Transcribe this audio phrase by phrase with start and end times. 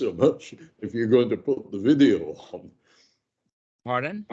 [0.00, 2.70] so much if you're going to put the video on.
[3.84, 4.26] Pardon?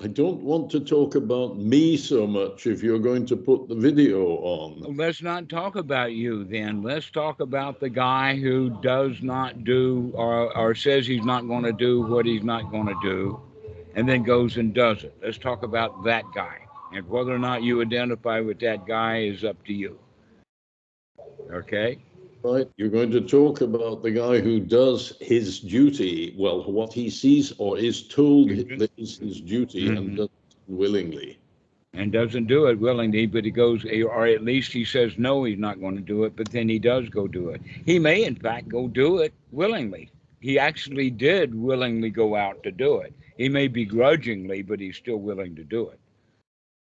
[0.00, 3.74] I don't want to talk about me so much if you're going to put the
[3.74, 4.96] video on.
[4.96, 6.82] Let's not talk about you then.
[6.82, 11.64] Let's talk about the guy who does not do or, or says he's not going
[11.64, 13.40] to do what he's not going to do
[13.96, 15.16] and then goes and does it.
[15.22, 16.58] Let's talk about that guy.
[16.92, 19.98] And whether or not you identify with that guy is up to you.
[21.52, 21.98] Okay?
[22.42, 27.10] Right, you're going to talk about the guy who does his duty, well, what he
[27.10, 28.78] sees or is told Mhm.
[28.78, 30.16] that is his duty and Mhm.
[30.16, 31.38] does it willingly.
[31.94, 35.58] And doesn't do it willingly, but he goes, or at least he says no, he's
[35.58, 37.60] not going to do it, but then he does go do it.
[37.86, 40.10] He may, in fact, go do it willingly.
[40.40, 43.12] He actually did willingly go out to do it.
[43.36, 45.98] He may begrudgingly, but he's still willing to do it.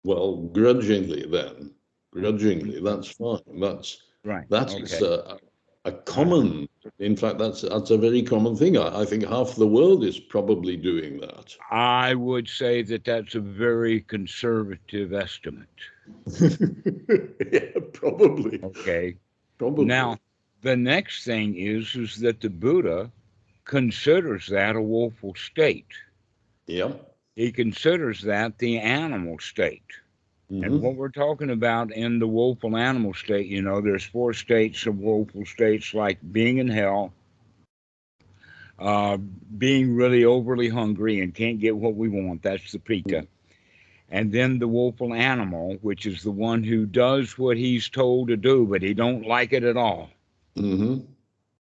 [0.05, 1.75] Well, grudgingly then,
[2.13, 3.61] grudgingly, that's fine.
[3.61, 4.45] That's Right.
[4.51, 5.07] That's okay.
[5.07, 5.39] a,
[5.89, 8.77] a common, in fact, that's that's a very common thing.
[8.77, 11.55] I, I think half the world is probably doing that.
[11.71, 15.69] I would say that that's a very conservative estimate.
[17.53, 19.17] yeah, probably, Okay.
[19.59, 19.85] probably.
[19.85, 20.19] Now,
[20.63, 23.11] the next thing is is that the Buddha
[23.65, 25.93] considers that a woeful state.
[26.67, 26.93] yeah,
[27.37, 29.85] He considers that the animal state.
[30.51, 34.33] Mhm, And what we're talking about in the woeful animal state, you know, there's four
[34.33, 37.13] states of woeful states like being in hell,
[38.79, 39.17] uh,
[39.59, 42.43] being really overly hungry and can't get what we want.
[42.43, 43.27] That's the pika.
[44.11, 48.37] And then the woeful animal, which is the one who does what he's told to
[48.37, 50.11] do, but he don't like it at all.
[50.57, 51.07] mhm,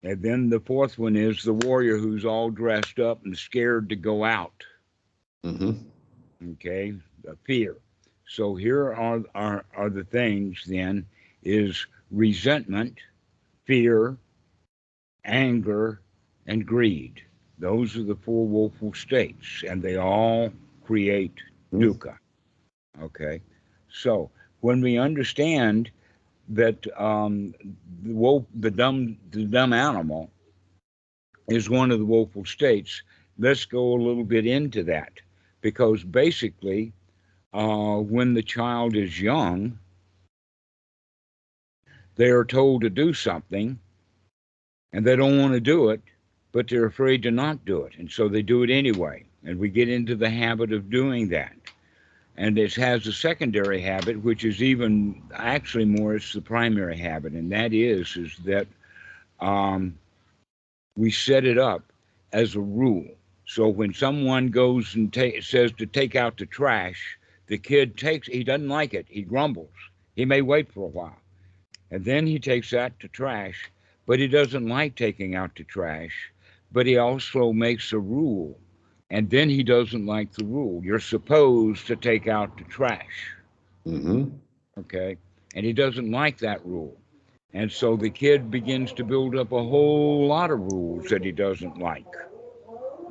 [0.02, 3.96] And then the fourth one is the warrior who's all dressed up and scared to
[3.96, 4.64] go out.
[5.44, 5.92] mhm,
[6.42, 7.76] okay the fear
[8.26, 11.06] so here are, are are the things then
[11.42, 12.98] is resentment
[13.64, 14.16] fear
[15.24, 16.00] anger
[16.46, 17.22] and greed.
[17.58, 20.52] Those are the four woeful states and they all
[20.84, 21.40] create
[21.72, 21.80] Hmm.
[21.80, 22.16] dukkha.
[23.00, 23.40] Okay?
[23.88, 25.90] So when we understand
[26.48, 27.54] that um,
[28.02, 30.30] the, wo- the dumb the dumb animal
[31.48, 33.02] is one of the woeful states
[33.38, 35.20] let's go a little bit into that.
[35.60, 36.92] Because basically,
[37.54, 39.78] uh, when the child is young,
[42.16, 43.78] they are told to do something
[44.92, 46.00] and they don't want to do it,
[46.52, 47.94] but they're afraid to not do it.
[47.98, 49.24] And so they do it anyway.
[49.44, 51.52] And we get into the habit of doing that.
[52.36, 57.32] And it has a secondary habit, which is even actually more, it's the primary habit.
[57.32, 58.66] And that is, is that
[59.38, 59.96] um,
[60.96, 61.92] we set it up
[62.32, 63.06] as a rule.
[63.46, 68.28] So when someone goes and ta- says to take out the trash, the kid takes.
[68.28, 69.06] He doesn't like it.
[69.08, 69.74] He grumbles.
[70.14, 71.20] He may wait for a while,
[71.90, 73.70] and then he takes out the trash.
[74.06, 76.32] But he doesn't like taking out the trash.
[76.72, 78.58] But he also makes a rule,
[79.10, 80.82] and then he doesn't like the rule.
[80.84, 83.34] You're supposed to take out the trash,
[83.86, 84.36] Mm-hmm.
[84.78, 85.16] okay?
[85.54, 86.96] And he doesn't like that rule.
[87.52, 91.32] And so the kid begins to build up a whole lot of rules that he
[91.32, 92.14] doesn't like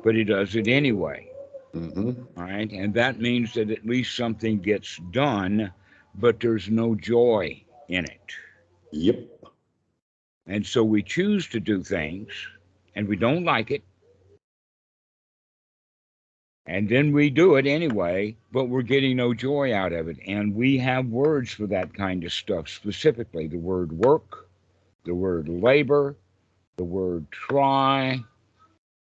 [0.02, 1.33] but he does it anyway.
[1.74, 2.26] Mhm.
[2.36, 2.70] All right.
[2.72, 5.72] And that means that at least something gets done,
[6.14, 8.32] but there's no joy in it.
[8.92, 9.28] Yep.
[10.46, 12.30] And so we choose to do things
[12.94, 13.82] and we don't like it.
[16.66, 20.18] And then we do it anyway, but we're getting no joy out of it.
[20.26, 24.48] And we have words for that kind of stuff, specifically the word work,
[25.04, 26.16] the word labor,
[26.76, 28.22] the word try.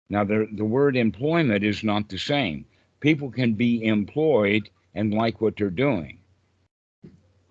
[0.09, 2.66] Now, the, the word employment is not the same.
[3.00, 6.19] People can be employed and like what they're doing.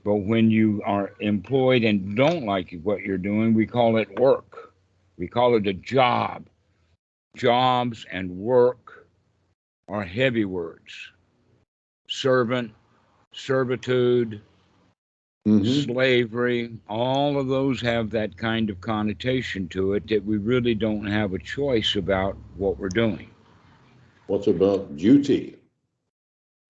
[0.04, 4.72] But when you are employed and don't like what you're doing, we call it work.
[5.18, 6.46] We call it a job.
[7.36, 9.06] Jobs and work
[9.88, 10.92] are heavy words.
[12.08, 12.72] Servant,
[13.32, 14.40] servitude,
[15.46, 15.84] mhm.
[15.84, 21.06] slavery, all of those have that kind of connotation to it that we really don't
[21.06, 23.30] have a choice about what we're doing.
[24.26, 25.56] What about duty?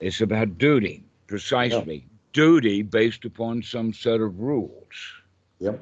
[0.00, 2.06] It's about duty, precisely.
[2.32, 4.94] Duty based upon some set of rules,
[5.58, 5.80] Yep.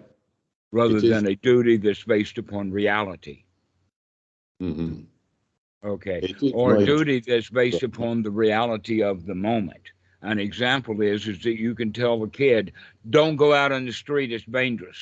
[0.71, 3.43] rather It is- than a duty that's based upon reality.
[4.63, 5.07] mhm.
[5.83, 6.35] Okay.
[6.55, 6.87] Or right.
[6.87, 9.83] duty that's based upon the reality of the moment.
[10.25, 12.73] An example is is that you can tell the kid,
[13.11, 14.99] "Don't go out on the street; it's dangerous,"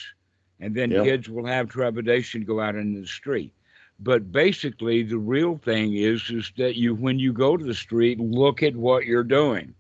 [0.59, 1.05] and then Yeah.
[1.05, 3.53] kids will have trepidation go out into the street.
[4.01, 8.19] But basically, the real thing is is that you, when you go to the street,
[8.19, 9.75] look at what you're doing.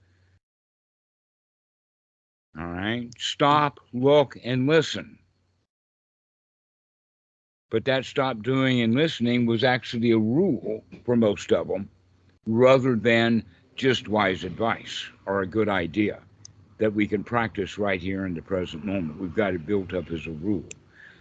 [2.56, 5.18] All right, stop, look, and listen.
[7.70, 11.88] But that stop doing and listening was actually a rule for most of them
[12.46, 13.44] rather than
[13.76, 16.20] just wise advice or a good idea
[16.78, 19.18] that we can practice right here in the present moment.
[19.20, 20.64] We've got it built up as a rule.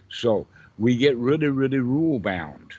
[0.10, 2.74] So we get really, really rule bound.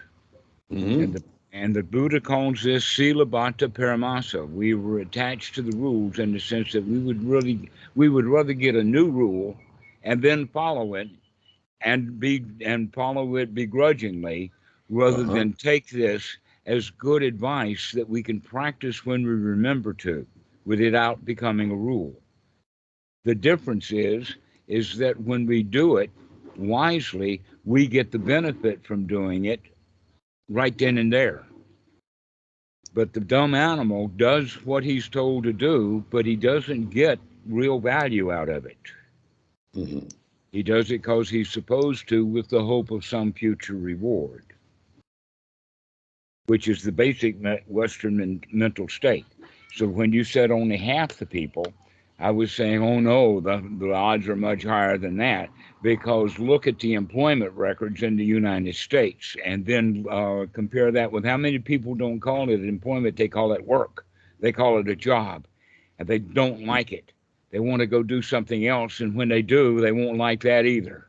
[0.70, 0.98] Mhm.
[0.98, 1.22] And, the,
[1.52, 4.46] and the Buddha calls this sila paramasa.
[4.48, 8.26] We were attached to the rules in the sense that we would really, we would
[8.26, 9.56] rather get a new rule
[10.02, 11.08] and then follow it
[11.80, 14.52] and be and follow it begrudgingly
[14.88, 15.24] rather Uh-huh.
[15.24, 16.36] than take this
[16.66, 20.26] as good advice that we can practice when we remember to
[20.64, 22.20] without becoming a rule.
[23.24, 24.36] The difference is
[24.66, 26.10] is that when we do it
[26.56, 29.60] wisely, we get the benefit from doing it
[30.48, 31.46] right then and there.
[32.94, 37.78] But the dumb animal does what he's told to do, but he doesn't get real
[37.80, 38.92] value out of it.
[39.74, 40.08] Mhm.
[40.52, 44.51] He does it because he's supposed to with the hope of some future reward,
[46.46, 47.36] which is the basic
[47.66, 49.26] Western men- mental state.
[49.74, 51.72] So when you said only half the people,
[52.18, 55.50] I was saying, oh no, the, the odds are much higher than that
[55.82, 61.12] because look at the employment records in the United States and then uh, compare that
[61.12, 64.04] with how many people don't call it employment, they call it work.
[64.40, 65.46] They call it a job
[65.98, 67.12] and they don't like it.
[67.50, 69.00] They want to go do something else.
[69.00, 71.08] And when they do, they won't like that either.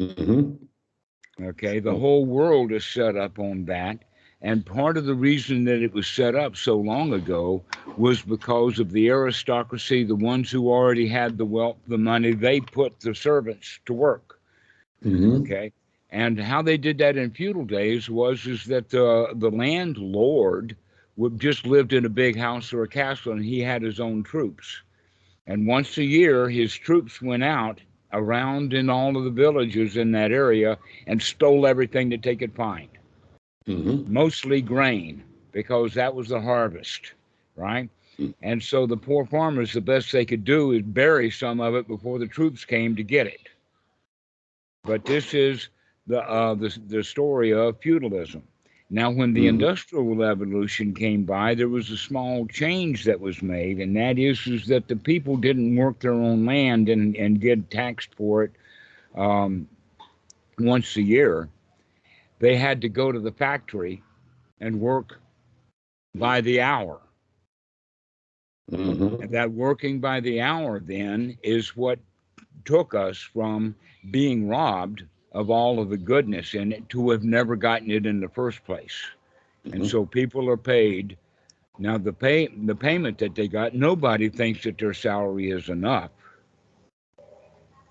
[0.00, 0.56] Mhm.
[1.40, 1.78] Okay.
[1.80, 4.04] The whole world is set up on that.
[4.42, 7.64] And part of the reason that it was set up so long ago
[7.96, 12.60] was because of the aristocracy, the ones who already had the wealth, the money, they
[12.60, 14.40] put the servants to work.
[15.04, 15.40] Mhm.
[15.42, 15.72] Okay.
[16.10, 20.76] And how they did that in feudal days was is that the the landlord
[21.16, 24.22] would just lived in a big house or a castle and he had his own
[24.22, 24.82] troops.
[25.46, 27.80] And once a year his troops went out
[28.12, 32.54] around in all of the villages in that area and stole everything that they could
[32.54, 32.97] find
[33.68, 34.06] Mhm.
[34.06, 37.14] mostly grain because that was the harvest,
[37.56, 37.90] right?
[38.18, 38.34] Mm.
[38.42, 41.88] And so the poor farmers, the best they could do is bury some of it
[41.88, 43.50] before the troops came to get it.
[44.84, 45.68] But this is
[46.06, 48.42] the uh, the, the story of feudalism.
[48.90, 49.48] Now, when the Mhm.
[49.48, 54.46] industrial revolution came by, there was a small change that was made, and that is,
[54.46, 58.52] is that the people didn't work their own land and, and get taxed for it
[59.14, 59.68] um,
[60.58, 61.48] once a year
[62.38, 64.02] they had to go to the factory
[64.60, 65.20] and work
[66.14, 67.00] by the hour.
[68.70, 69.20] Mhm.
[69.20, 72.00] And that working by the hour then is what
[72.64, 73.74] took us from
[74.10, 78.20] being robbed of all of the goodness in it to have never gotten it in
[78.20, 79.10] the first place.
[79.72, 79.86] And Mhm.
[79.86, 81.16] so people are paid.
[81.78, 86.10] Now the pay the payment that they got, nobody thinks that their salary is enough.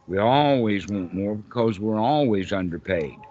[0.07, 3.26] We always want more because we're always underpaid.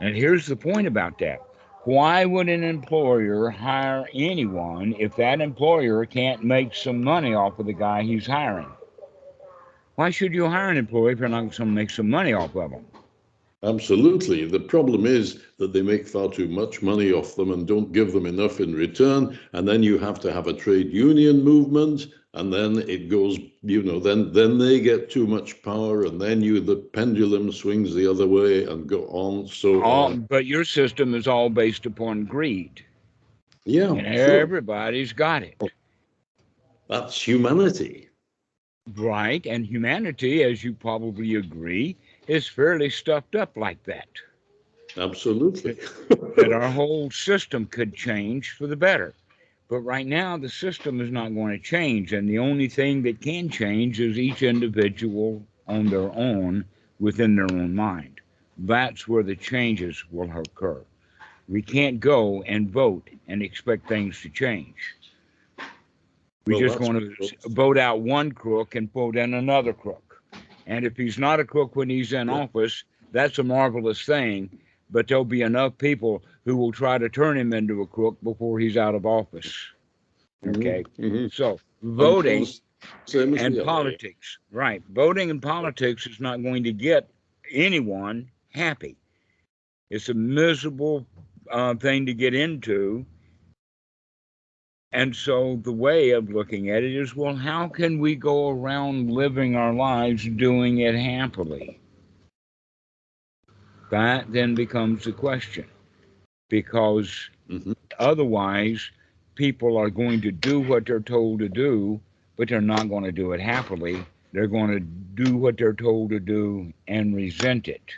[0.00, 1.42] And here's the point about that.
[1.84, 7.66] Why would an employer hire anyone if that employer can't make some money off of
[7.66, 8.68] the guy he's hiring?
[9.94, 12.54] Why should you hire an employee if you're not going to make some money off
[12.54, 12.84] of him?
[13.64, 14.44] Absolutely.
[14.44, 18.12] The problem is that they make far too much money off them and don't give
[18.12, 19.36] them enough in return.
[19.52, 22.06] And then you have to have a trade union movement,
[22.38, 26.40] and then it goes, you know, then then they get too much power, and then
[26.40, 29.48] you the pendulum swings the other way and go on.
[29.48, 32.84] So All, uh, but your system is all based upon greed,
[33.64, 34.40] yeah, and sure.
[34.40, 35.60] everybody's got it.
[36.88, 38.08] that's humanity.
[38.96, 41.96] Right, and humanity, as you probably agree,
[42.28, 44.08] is fairly stuffed up like that.
[44.96, 45.76] Absolutely.
[46.36, 49.14] that our whole system could change for the better.
[49.68, 52.12] But right now, the system is not going to change.
[52.12, 56.64] And the only thing that can change is each individual on their own
[57.00, 58.20] within their own mind.
[58.56, 60.84] That's where the changes will occur.
[61.48, 64.76] We can't go and vote and expect things to change.
[66.46, 70.22] We're Well, just going to vote out one crook and vote in another crook.
[70.66, 72.42] And if he's not a crook when he's in Yeah.
[72.42, 74.50] office, that's a marvelous thing.
[74.90, 78.58] But there'll be enough people who will try to turn him into a crook before
[78.58, 79.54] he's out of office.
[80.46, 80.84] Okay.
[80.98, 81.32] Mhm.
[81.32, 82.46] So voting
[83.06, 84.82] same and politics, right?
[84.90, 87.10] Voting and politics is not going to get
[87.50, 88.96] anyone happy.
[89.90, 91.06] It's a miserable
[91.50, 93.04] uh, thing to get into.
[94.92, 99.10] And so the way of looking at it is well, how can we go around
[99.10, 101.80] living our lives doing it happily?
[103.90, 105.70] That then becomes the question.
[106.50, 107.74] Because Mhm.
[107.98, 108.90] otherwise,
[109.36, 112.02] people are going to do what they're told to do,
[112.36, 114.08] but they're not going to do it happily.
[114.32, 117.92] They're going to do what they're told to do and resent it.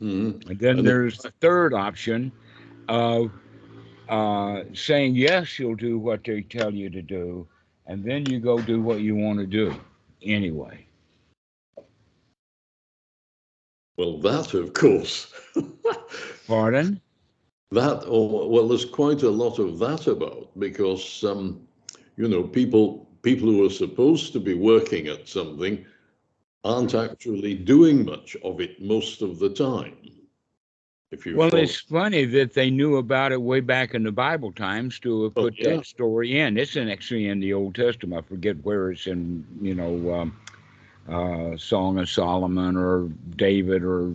[0.00, 0.42] Mhm.
[0.48, 2.34] And then there's the third option
[2.88, 3.32] of
[4.08, 7.48] uh, saying yes, you'll do what they tell you to do,
[7.86, 9.84] and then you go do what you want to do
[10.22, 10.87] anyway.
[13.98, 15.34] Well, that, of course,
[16.46, 17.00] Pardon?
[17.72, 21.66] that, or, well, there's quite a lot of that about because, um,
[22.16, 25.84] you know, people, people who are supposed to be working at something
[26.64, 29.96] aren't actually doing much of it most of the time.
[31.10, 34.12] If you Well, follow- it's funny that they knew about it way back in the
[34.12, 35.76] Bible times to have Oh, put yeah.
[35.76, 36.56] that story in.
[36.56, 38.24] It's in actually in the Old Testament.
[38.24, 40.36] I forget where it's in, you know, um,
[41.08, 44.14] uh, Song of Solomon or David or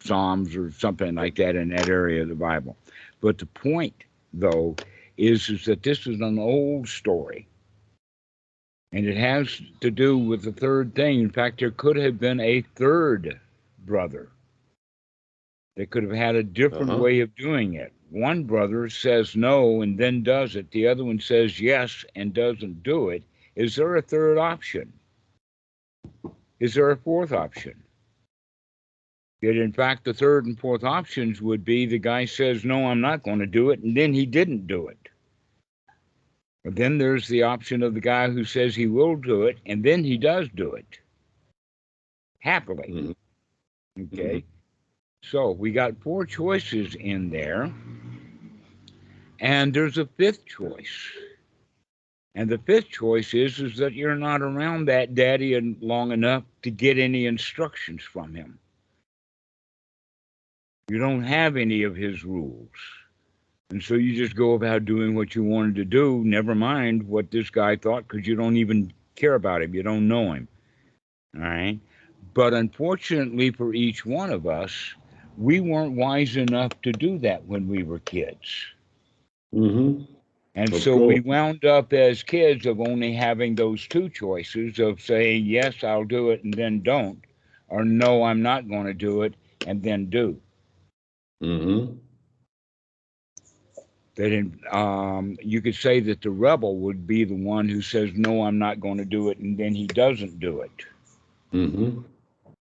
[0.00, 2.76] Psalms or something like that in that area of the Bible.
[3.20, 3.94] But the point,
[4.32, 4.76] though,
[5.16, 7.46] is, is that this is an old story.
[8.92, 11.20] And it has to do with the third thing.
[11.20, 13.38] In fact, there could have been a third
[13.86, 14.28] brother
[15.76, 17.02] they could have had a different Uh-huh.
[17.02, 17.92] way of doing it.
[18.10, 20.70] One brother says no and then does it.
[20.72, 23.22] The other one says yes and doesn't do it.
[23.56, 24.92] Is there a third option?
[26.60, 27.82] Is there a fourth option?
[29.40, 33.00] Yet, in fact, the third and fourth options would be the guy says, No, I'm
[33.00, 34.98] not going to do it, and then he didn't do it.
[36.62, 39.82] But then there's the option of the guy who says he will do it, and
[39.82, 40.98] then he does do it
[42.40, 43.14] happily.
[43.98, 44.12] Mhm.
[44.12, 44.44] Okay.
[45.22, 47.72] So we got four choices in there.
[49.40, 51.10] And there's a fifth choice.
[52.34, 56.70] And the fifth choice is, is that you're not around that daddy long enough to
[56.70, 58.58] get any instructions from him.
[60.88, 62.68] You don't have any of his rules.
[63.70, 67.30] And so you just go about doing what you wanted to do, never mind what
[67.30, 69.74] this guy thought, because you don't even care about him.
[69.74, 70.48] You don't know him.
[71.36, 71.78] All right.
[72.34, 74.94] But unfortunately for each one of us,
[75.36, 78.66] we weren't wise enough to do that when we were kids.
[79.54, 80.06] Mhm.
[80.54, 85.00] And Of so we wound up as kids of only having those two choices of
[85.00, 87.24] saying, yes, I'll do it and then don't,
[87.68, 89.34] or no, I'm not going to do it
[89.66, 90.40] and then do.
[91.42, 91.98] Mhm.
[94.16, 98.10] That in, um, you could say that the rebel would be the one who says,
[98.14, 100.84] no, I'm not going to do it, and then he doesn't do it.
[101.52, 102.04] Mhm.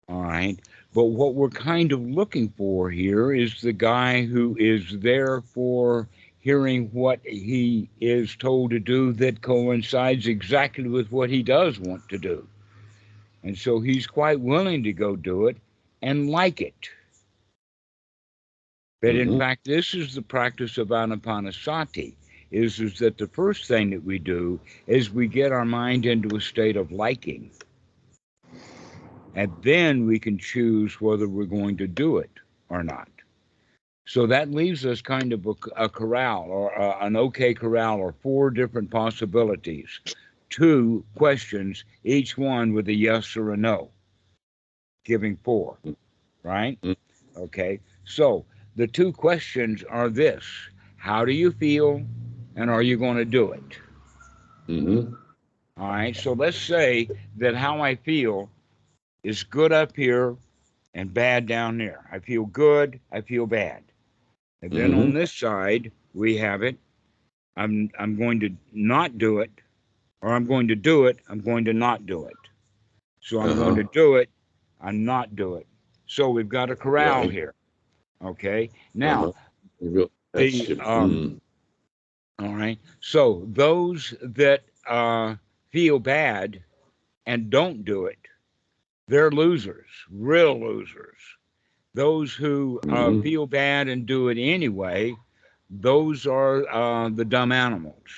[0.09, 0.57] All right.
[0.93, 6.07] But what we're kind of looking for here is the guy who is there for
[6.47, 12.07] hearing what he is told to do that coincides exactly with what he does want
[12.09, 12.47] to do.
[13.43, 15.57] And so he's quite willing to go do it
[16.01, 16.89] and like it.
[19.01, 19.37] But in Mhm.
[19.37, 22.15] fact, this is the practice of anapanasati,
[22.51, 26.37] is, is that the first thing that we do is we get our mind into
[26.37, 27.51] a state of liking
[29.35, 32.31] and then we can choose whether we're going to do it
[32.69, 33.09] or not.
[34.07, 38.13] So that leaves us kind of a, a corral or a, an okay corral or
[38.13, 40.01] four different possibilities,
[40.49, 43.91] two questions, each one with a yes or a no,
[45.05, 45.77] giving four,
[46.43, 46.79] right?
[46.81, 46.95] Mm.
[47.37, 47.79] Okay.
[48.05, 48.45] So
[48.75, 50.45] the two questions are this
[50.97, 52.05] How do you feel?
[52.55, 53.79] And are you going to do it?
[54.69, 55.17] Mhm.
[55.77, 56.15] All right.
[56.15, 58.51] So let's say that how I feel
[59.23, 60.37] is good up here
[60.93, 62.05] and bad down there.
[62.11, 62.99] I feel good.
[63.11, 63.86] I feel bad.
[64.61, 66.77] And then on this side, we have it.
[67.55, 69.51] I'm I'm going to not do it,
[70.21, 71.19] or I'm going to do it.
[71.29, 72.37] I'm going to not do it.
[73.21, 73.89] So I'm going to Uh-huh.
[73.93, 74.29] do it.
[74.81, 75.67] I'm not do it.
[76.07, 77.53] So we've got a corral here.
[78.23, 78.69] Okay.
[78.93, 79.33] Now,
[79.81, 80.07] Uh-huh.
[80.33, 81.41] The, um, Mm.
[82.39, 82.79] All right.
[82.99, 85.35] So those that uh,
[85.71, 86.63] feel bad
[87.25, 88.19] and don't do it,
[89.07, 91.36] they're losers, real losers.
[91.97, 93.23] Those who uh, Mhm.
[93.23, 95.17] feel bad and do it anyway,
[95.69, 98.11] those are uh, the dumb animals.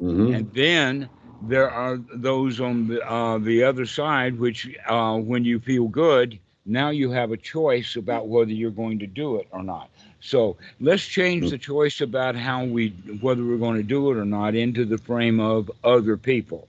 [0.00, 0.34] Mhm.
[0.34, 1.10] And then
[1.40, 6.38] there are those on the uh, the other side, which uh, when you feel good,
[6.66, 9.90] now you have a choice about whether you're going to do it or not.
[10.20, 14.24] So let's change the choice about how we whether we're going to do it or
[14.26, 16.68] not into the frame of other people.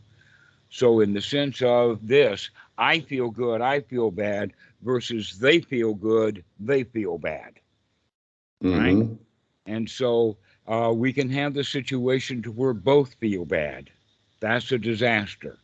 [0.70, 5.94] So in the sense of this, I feel good, I feel bad, versus they feel
[5.94, 7.60] good, they feel bad.
[8.70, 9.00] right?
[9.00, 9.20] Mhm.
[9.65, 10.38] And so
[10.68, 13.89] uh, we can have the situation to where both feel bad.
[14.39, 15.60] That's a disaster.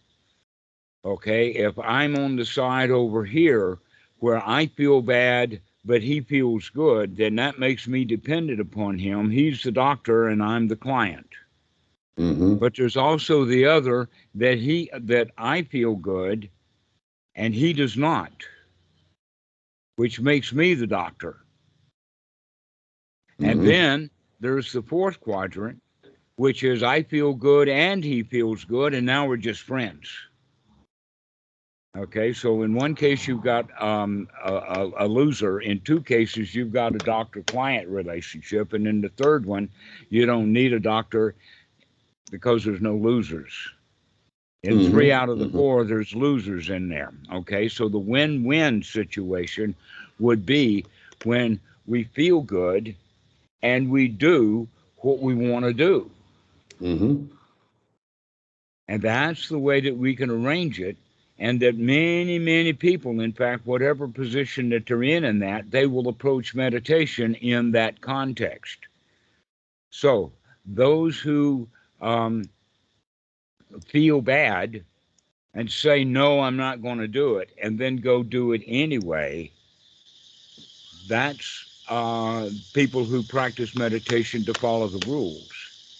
[1.06, 3.80] Okay, if I'm on the side over here
[4.18, 9.30] where I feel bad, but he feels good, then that makes me dependent upon him.
[9.32, 11.30] He's the doctor and I'm the client.
[12.18, 12.60] Mhm.
[12.60, 16.50] But there's also the other that he that I feel good
[17.39, 18.46] and he does not.
[19.98, 21.38] which makes me the doctor.
[23.41, 23.65] And Mhm.
[23.65, 25.81] then there's the fourth quadrant,
[26.38, 30.10] which is I feel good and he feels good, and now we're just friends.
[31.98, 35.62] Okay, so in one case you've got um, a, a, a loser.
[35.62, 39.69] In two cases you've got a doctor-client relationship, and in the third one,
[40.10, 41.36] you don't need a doctor
[42.31, 43.53] because there's no losers.
[44.63, 45.54] In Mhm, three out of the mhm.
[45.56, 47.13] four, there's losers in there.
[47.32, 49.75] Okay, so the win-win situation
[50.20, 50.86] would be
[51.24, 52.96] when we feel good
[53.62, 56.10] and we do what we want to do.
[56.80, 57.30] Mhm.
[58.88, 60.98] And that's the way that we can arrange it.
[61.38, 65.86] And that many, many people, in fact, whatever position that they're in, in that, they
[65.86, 68.88] will approach meditation in that context.
[69.92, 70.32] So,
[70.66, 71.68] those who
[72.01, 72.44] um,
[73.88, 74.84] feel bad
[75.54, 79.52] and say, No, I'm not going to do it, and then go do it anyway,
[81.08, 85.52] that's uh, people who practice meditation to follow the rules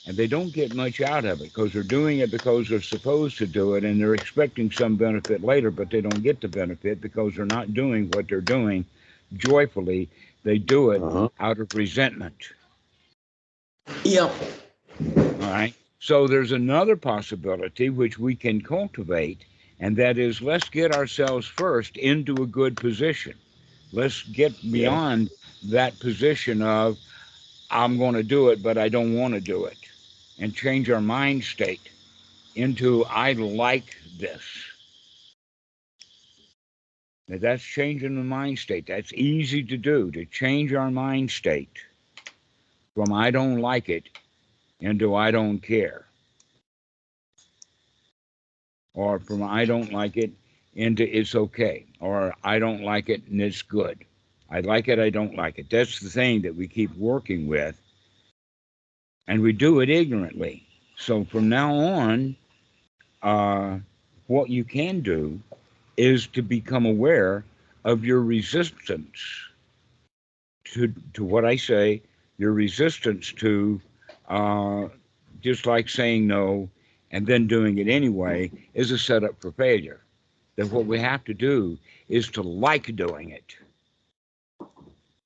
[0.06, 3.38] and they don't get much out of it because they're doing it because they're supposed
[3.38, 7.02] to do it and they're expecting some benefit later, but they don't get the benefit
[7.02, 8.86] because they're not doing what they're doing
[9.38, 10.10] joyfully.
[10.44, 11.30] They do it Uh-huh.
[11.40, 12.54] out of resentment.
[14.04, 14.36] Yep.
[15.40, 15.76] All right.
[16.00, 19.46] So there's another possibility which we can cultivate,
[19.80, 23.36] and that is let's get ourselves first into a good position.
[23.92, 25.30] Let's get beyond
[25.64, 26.98] that position of
[27.70, 29.78] I'm going to do it, but I don't want to do it,
[30.40, 31.90] and change our mind state
[32.56, 34.44] into I like this.
[37.28, 38.88] Now, that's changing the mind state.
[38.88, 41.84] That's easy to do to change our mind state
[42.96, 44.10] from I don't like it
[44.80, 46.06] into I don't care.
[48.94, 50.32] Or from I don't like it
[50.76, 51.86] into it's okay.
[52.00, 54.06] Or I don't like it and it's good.
[54.50, 55.70] I like it, I don't like it.
[55.70, 57.80] That's the thing that we keep working with.
[59.28, 60.66] And we do it ignorantly.
[60.98, 62.36] So from now on,
[63.22, 63.78] uh,
[64.28, 65.40] what you can do
[65.98, 67.44] is to become aware
[67.84, 69.20] of your resistance
[70.66, 72.02] to, to what I say,
[72.38, 73.82] your resistance to
[74.30, 74.88] uh,
[75.42, 76.70] just like saying no
[77.12, 80.02] and then doing it anyway is a setup for failure.
[80.56, 81.78] That what we have to do
[82.10, 83.56] is to like doing it.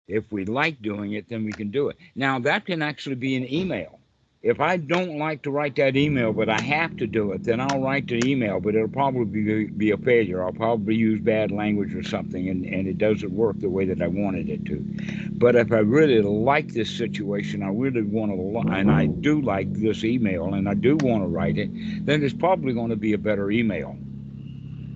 [0.08, 1.98] If we like doing it, then we can do it.
[2.16, 4.00] Now, that can actually be an email.
[4.44, 7.62] If I don't like to write that email, but I have to do it, then
[7.62, 10.44] I'll write the email, but it'll probably be, be a failure.
[10.44, 14.02] I'll probably use bad language or something, and, and it doesn't work the way that
[14.02, 14.86] I wanted it to.
[15.32, 19.72] But if I really like this situation, I really want to, and I do like
[19.76, 21.70] this email, and I do want to write it,
[22.06, 23.98] then it's probably going to be a better email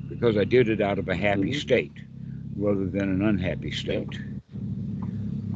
[0.09, 1.55] because I did it out of a happy Mhm.
[1.55, 1.93] state
[2.57, 4.19] rather than an unhappy state.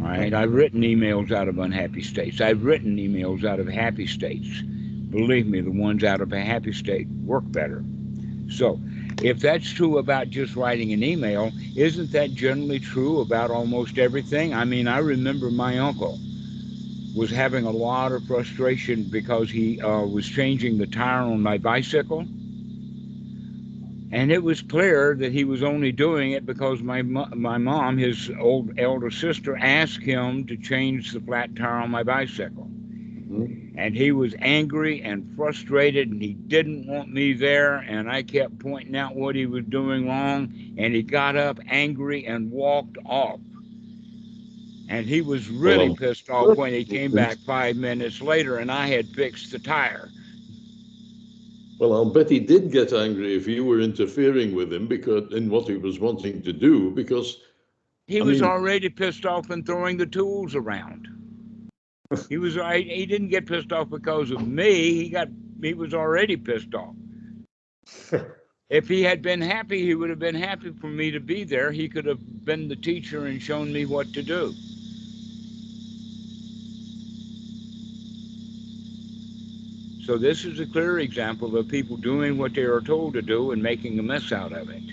[0.01, 2.41] All right, I've written emails out of unhappy states.
[2.41, 4.61] I've written emails out of happy states.
[5.11, 7.83] Believe me, the ones out of a happy state work better.
[8.49, 8.79] So,
[9.21, 14.55] if that's true about just writing an email, isn't that generally true about almost everything?
[14.55, 16.17] I mean, I remember my uncle
[17.15, 21.59] was having a lot of frustration because he uh, was changing the tire on my
[21.59, 22.25] bicycle.
[24.11, 28.29] And it was clear that he was only doing it because my my mom, his
[28.39, 32.69] old elder sister, asked him to change the flat tire on my bicycle.
[32.69, 33.73] Mhm.
[33.75, 37.77] And he was angry and frustrated, and he didn't want me there.
[37.77, 40.53] And I kept pointing out what he was doing wrong.
[40.77, 43.39] And he got up angry and walked off.
[44.87, 48.87] And he was really pissed off when he came back five minutes later, and I
[48.87, 50.11] had fixed the tire.
[51.81, 55.49] Well, I'll bet he did get angry if you were interfering with him because in
[55.49, 57.37] what he was wanting to do, because
[58.05, 61.07] He I was mean- already pissed off and throwing the tools around.
[62.29, 64.93] he was he didn't get pissed off because of me.
[64.93, 66.93] He got he was already pissed off.
[68.69, 71.71] if he had been happy, he would have been happy for me to be there.
[71.71, 74.53] He could have been the teacher and shown me what to do.
[80.05, 83.51] So this is a clear example of people doing what they are told to do
[83.51, 84.83] and making a mess out of it.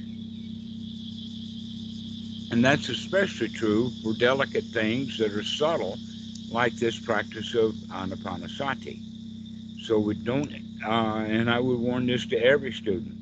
[2.51, 5.99] And that's especially true for delicate things that are subtle,
[6.51, 9.01] like this practice of anapanasati.
[9.85, 10.53] So we don't,
[10.85, 13.15] uh, and I would warn this to every student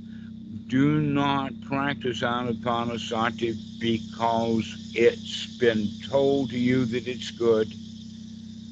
[0.69, 7.73] do not practice anapanasati because it's been told to you that it's good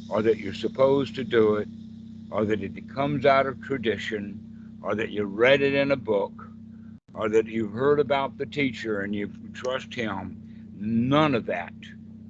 [0.09, 1.69] or that you're supposed to do it
[2.35, 4.41] or that it comes out of tradition
[4.83, 6.33] or that you read it in a book
[7.15, 10.41] or that you've heard about the teacher and you trust him
[10.77, 11.73] None of that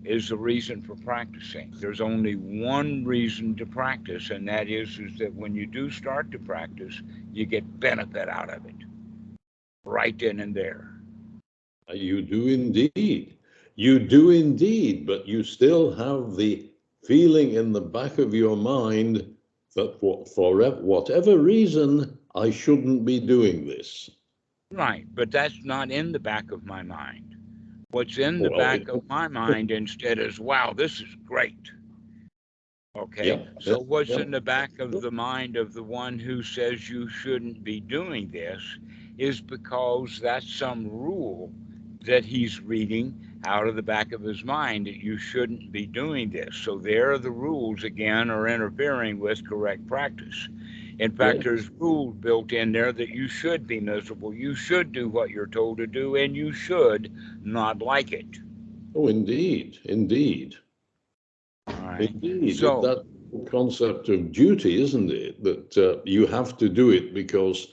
[0.05, 1.73] is the reason for practicing.
[1.77, 6.31] There's only one reason to practice, and that is, is that when you do start
[6.33, 7.01] to practice,
[7.33, 8.77] you get benefit out of it
[9.85, 10.91] right then and there.
[11.93, 13.37] You do indeed.
[13.77, 16.71] You do indeed, but you still have the
[17.05, 19.34] feeling in the back of your mind
[19.75, 24.11] that what, for whatever reason, I shouldn't be doing this.
[24.73, 27.37] Right, but that's not in the back of my mind.
[27.91, 31.71] What's in the Well, back it- of my mind instead is, wow, this is great.
[32.97, 34.19] Okay, Yeah, so yeah, what's yeah.
[34.19, 38.31] in the back of the mind of the one who says you shouldn't be doing
[38.31, 38.79] this
[39.19, 41.53] is because that's some rule
[42.03, 46.31] that he's reading out of the back of his mind that you shouldn't be doing
[46.31, 46.57] this.
[46.57, 50.49] So there are the rules again are interfering with correct practice.
[50.99, 51.43] In fact, Yeah.
[51.45, 55.47] there's rules built in there that you should be miserable, you should do what you're
[55.47, 58.27] told to do, and you should not like it.
[58.95, 60.55] Oh, indeed, indeed,
[61.67, 62.11] right.
[62.11, 62.57] indeed.
[62.57, 63.05] So- that
[63.51, 65.43] concept of duty, isn't it?
[65.43, 67.69] That uh, you have to do it because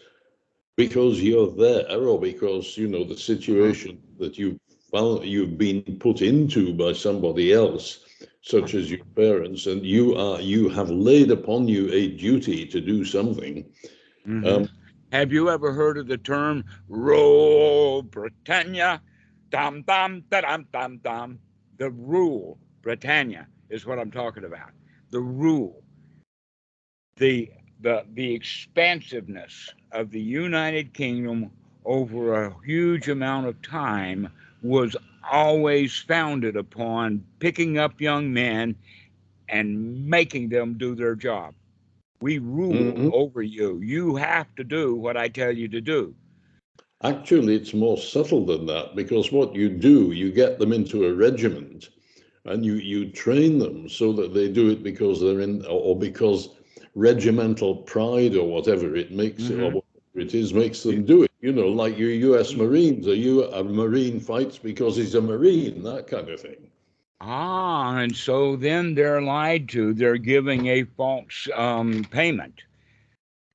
[0.78, 4.60] because you're there, or because you know the situation that you
[4.92, 8.06] found you've been put into by somebody else,
[8.42, 12.82] such as your parents, and you are you have laid upon you a duty to
[12.82, 13.66] do something.
[14.28, 14.46] Mhm.
[14.48, 14.70] Um,
[15.12, 19.02] Have you ever heard of the term rule Britannia?
[19.50, 21.40] Dum dum da dum dum dum.
[21.78, 24.72] The rule Britannia is what I'm talking about.
[25.10, 25.84] The rule.
[27.18, 27.52] The
[27.82, 31.52] the the expansiveness of the United Kingdom
[31.84, 34.30] over a huge amount of time
[34.62, 34.96] was
[35.32, 38.76] always founded upon picking up young men
[39.50, 41.54] and making them do their job.
[42.22, 43.12] We rule Mhm.
[43.12, 43.80] over you.
[43.82, 46.16] You have to do what I tell you to do.
[47.04, 51.14] Actually, it's more subtle than that because what you do, you get them into a
[51.14, 51.90] regiment
[52.46, 56.50] and you, you train them so that they do it because they're in, or, because
[56.96, 61.31] regimental pride or whatever it makes it, or whatever it is, makes them do it.
[61.42, 65.82] You know, like your US Marines, a, U, a Marine fights because he's a Marine,
[65.84, 66.70] that kind of thing.
[67.20, 69.94] Ah, and so then they're lied to.
[69.94, 72.62] They're giving a false um, payment.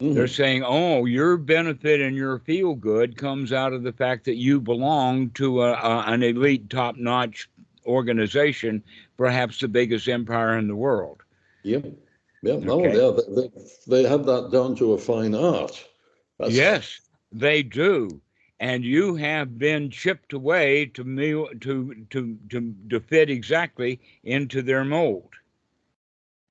[0.03, 0.15] Mhm.
[0.15, 4.37] They're saying, oh, your benefit and your feel good comes out of the fact that
[4.37, 7.49] you belong to a, a, an elite, top notch
[7.87, 8.83] organization,
[9.17, 11.23] perhaps the biggest empire in the world.
[11.63, 11.87] Yep.
[12.43, 12.97] Yeah, no, Okay.
[12.97, 15.83] yeah, they, they, they have that down to a fine art.
[16.39, 17.01] That's- Yes,
[17.39, 18.21] they do.
[18.59, 24.63] And you have been chipped away to me to to to to fit exactly into
[24.63, 25.29] their mold.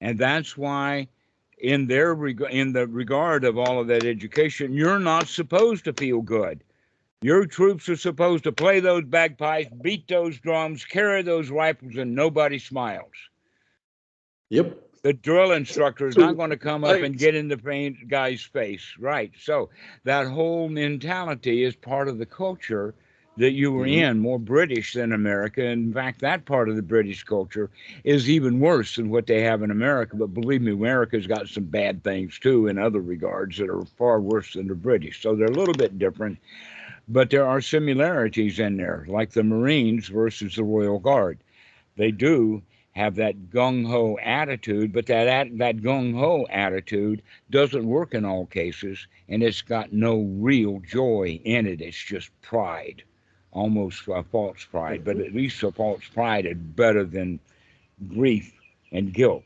[0.02, 1.08] And that's why
[1.58, 5.94] in their reg- in the regard of all of that education, you're not supposed to
[5.94, 6.64] feel good.
[7.22, 12.14] Your troops are supposed to play those bagpipes, beat those drums, carry those rifles, and
[12.14, 13.14] nobody smiles.
[14.50, 14.85] Yep.
[15.06, 18.42] The drill instructor is not going to come up and get in the pain guy's
[18.42, 19.32] face, right?
[19.40, 19.70] So
[20.04, 22.96] that whole mentality is part of the culture
[23.38, 23.98] that you were Mhm.
[23.98, 25.64] in, more British than America.
[25.64, 27.70] In fact, that part of the British culture
[28.04, 30.16] is even worse than what they have in America.
[30.16, 34.20] But believe me, America's got some bad things too in other regards that are far
[34.20, 35.22] worse than the British.
[35.22, 36.40] So they're a little bit different,
[37.08, 41.38] but there are similarities in there, like the Marines versus the Royal Guard.
[41.96, 42.64] They do
[42.96, 48.26] have that gung ho attitude, but that at, that gung ho attitude doesn't work in
[48.26, 51.82] all cases, and it's got no real joy in it.
[51.82, 53.04] It's just pride,
[53.52, 57.40] almost a false pride, but at least a false pride is better than
[58.08, 58.54] grief
[58.92, 59.46] and guilt.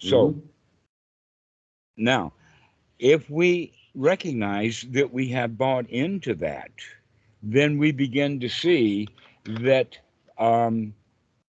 [0.00, 0.42] So Mhm.
[1.96, 2.32] now,
[2.98, 6.70] if we recognize that we have bought into that,
[7.42, 9.08] then we begin to see
[9.44, 9.98] that
[10.38, 10.94] um,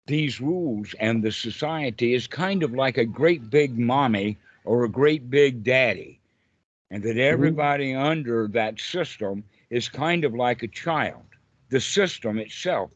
[0.08, 4.90] these rules and the society is kind of like a great big mommy or a
[4.90, 6.20] great big daddy.
[6.92, 7.34] And that mm-hmm.
[7.34, 11.24] everybody under that system is kind of like a child.
[11.70, 12.92] The system itself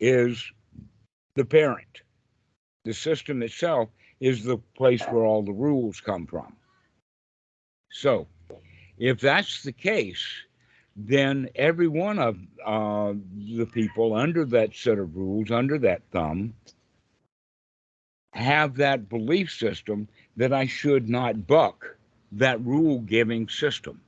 [0.00, 0.42] is
[1.34, 2.02] the parent.
[2.84, 3.88] The system itself
[4.20, 6.56] is the place where all the rules come from.
[7.90, 8.26] So,
[8.98, 10.24] if that's the case,
[10.98, 13.14] then every one of uh,
[13.56, 16.54] the people under that set of rules, under that thumb,
[18.34, 21.96] have that belief system that I should not buck
[22.32, 24.02] that rule giving system.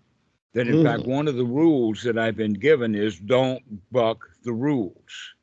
[0.54, 0.80] That in Mhm.
[0.80, 5.34] fact, one of the rules that I've been given is don't buck the rules.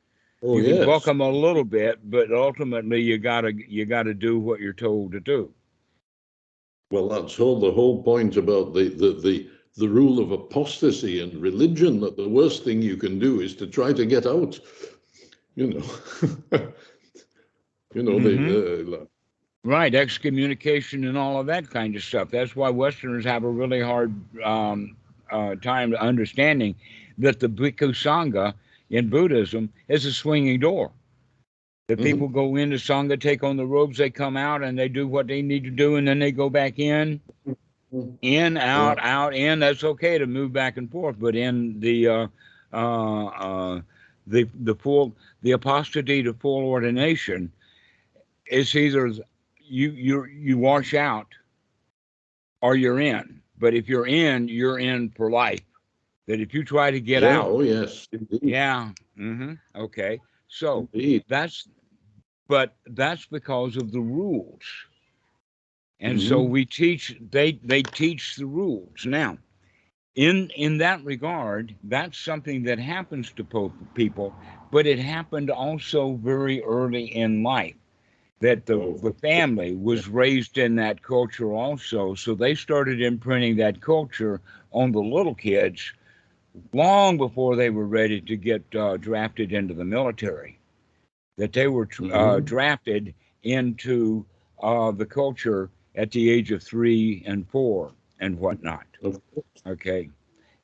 [0.42, 0.84] Oh, you can yes.
[0.84, 5.12] buck them a little bit, but ultimately you gotta you gotta do what you're told
[5.12, 5.54] to do.
[6.90, 11.34] Well, that's whole, the whole point about the, the, the, the rule of apostasy and
[11.40, 14.58] religion, that the worst thing you can do is to try to get out.
[15.56, 15.84] you know,
[17.94, 18.58] you know, Mhm.
[18.58, 19.04] they, uh,
[19.64, 22.30] Right, excommunication and all of that kind of stuff.
[22.30, 24.96] That's why Westerners have a really hard um,
[25.30, 26.74] uh, time understanding
[27.18, 28.54] that the Bhikkhu Sangha
[28.90, 30.92] in Buddhism is a swinging door.
[31.88, 32.02] That Mhm.
[32.02, 35.26] people go into Sangha, take on the robes, they come out and they do what
[35.26, 37.20] they need to do, and then they go back in.
[38.22, 39.60] In, out, out, in.
[39.60, 42.26] That's okay to move back and forth, but in the uh,
[42.72, 43.80] uh, uh,
[44.26, 47.52] the the full the apostasy to full ordination,
[48.46, 49.08] it's either
[49.58, 51.26] you you you wash out
[52.60, 53.40] or you're in.
[53.58, 55.62] But if you're in, you're in for life.
[56.26, 58.42] That if you try to get yeah, out, Oh, yes, indeed.
[58.42, 60.20] yeah, hmm okay.
[60.48, 61.24] So Indeed.
[61.28, 61.68] that's,
[62.48, 64.87] but that's because of the rules.
[66.00, 66.44] And so Mhm.
[66.44, 69.38] we teach they they teach the rules now.
[70.14, 74.34] In in that regard, that's something that happens to po- people,
[74.70, 77.76] but it happened also very early in life.
[78.40, 79.00] That the, Oh.
[79.02, 84.40] the family was raised in that culture also, so they started imprinting that culture
[84.72, 85.92] on the little kids
[86.72, 90.58] long before they were ready to get uh, drafted into the military.
[91.38, 92.40] That they were uh, Mhm.
[92.40, 94.26] drafted into
[94.62, 98.86] uh, the culture at the age of three and four and whatnot.
[99.66, 100.08] Okay.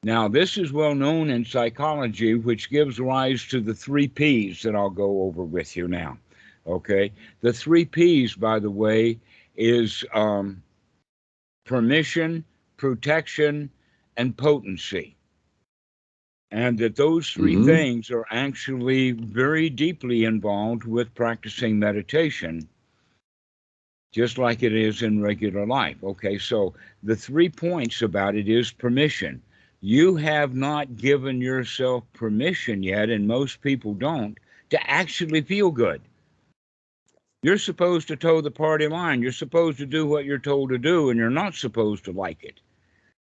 [0.05, 4.77] Now, this is well known in psychology, which gives rise to the three P's that
[4.77, 6.19] I'll go over with you now.
[6.67, 7.13] Okay.
[7.41, 9.19] The three P's, by the way,
[9.57, 10.63] is um,
[11.65, 12.45] permission,
[12.77, 13.71] protection,
[14.17, 15.17] and potency.
[16.51, 17.65] And that those 3 Mhm.
[17.65, 22.69] things are actually very deeply involved with practicing meditation,
[24.15, 25.97] just like it is in regular life.
[26.05, 26.73] Okay, so
[27.03, 29.43] the three points about it is permission.
[29.81, 34.39] You have not given yourself permission yet, and most people don't,
[34.71, 36.01] to actually feel good.
[37.43, 39.21] You're supposed to toe the party line.
[39.21, 42.45] You're supposed to do what you're told to do, and you're not supposed to like
[42.45, 42.61] it.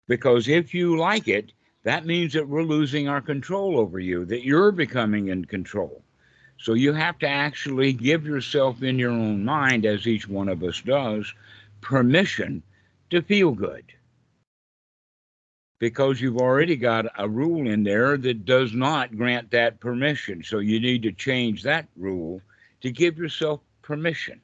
[0.07, 1.51] Because if you like it,
[1.83, 6.01] that means that we're losing our control over you, that you're becoming in control.
[6.59, 10.63] So you have to actually give yourself in your own mind, as each one of
[10.63, 11.31] us does,
[11.81, 12.63] permission
[13.09, 13.83] to feel good.
[15.79, 20.43] Because you've already got a rule in there that does not grant that permission.
[20.43, 22.41] So you need to change that rule
[22.81, 24.41] to give yourself permission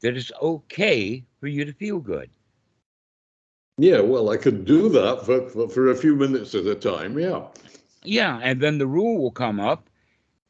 [0.00, 2.30] that it's okay for you to feel good.
[3.78, 7.18] Yeah, well, I could do that for, for, for a few minutes at a time.
[7.18, 7.42] Yeah.
[8.04, 9.88] Yeah, and then the rule will come up,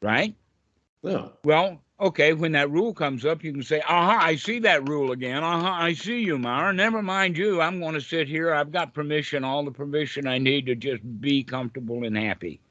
[0.01, 0.35] right?
[1.05, 1.29] Yeah.
[1.43, 5.11] Well, okay, when that rule comes up, you can say, aha, I see that rule
[5.11, 5.43] again.
[5.43, 6.73] Aha, I see you, Mara.
[6.73, 7.61] Never mind you.
[7.61, 8.53] I'm going to sit here.
[8.53, 12.61] I've got permission, all the permission I need to just be comfortable and happy.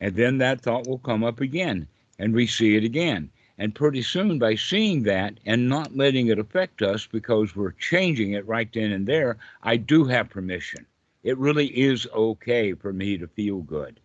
[0.00, 3.30] And then that thought will come up again, and we see it again.
[3.58, 8.32] And pretty soon, by seeing that and not letting it affect us because we're changing
[8.32, 10.86] it right then and there, I do have permission.
[11.22, 14.00] It really is okay for me to feel good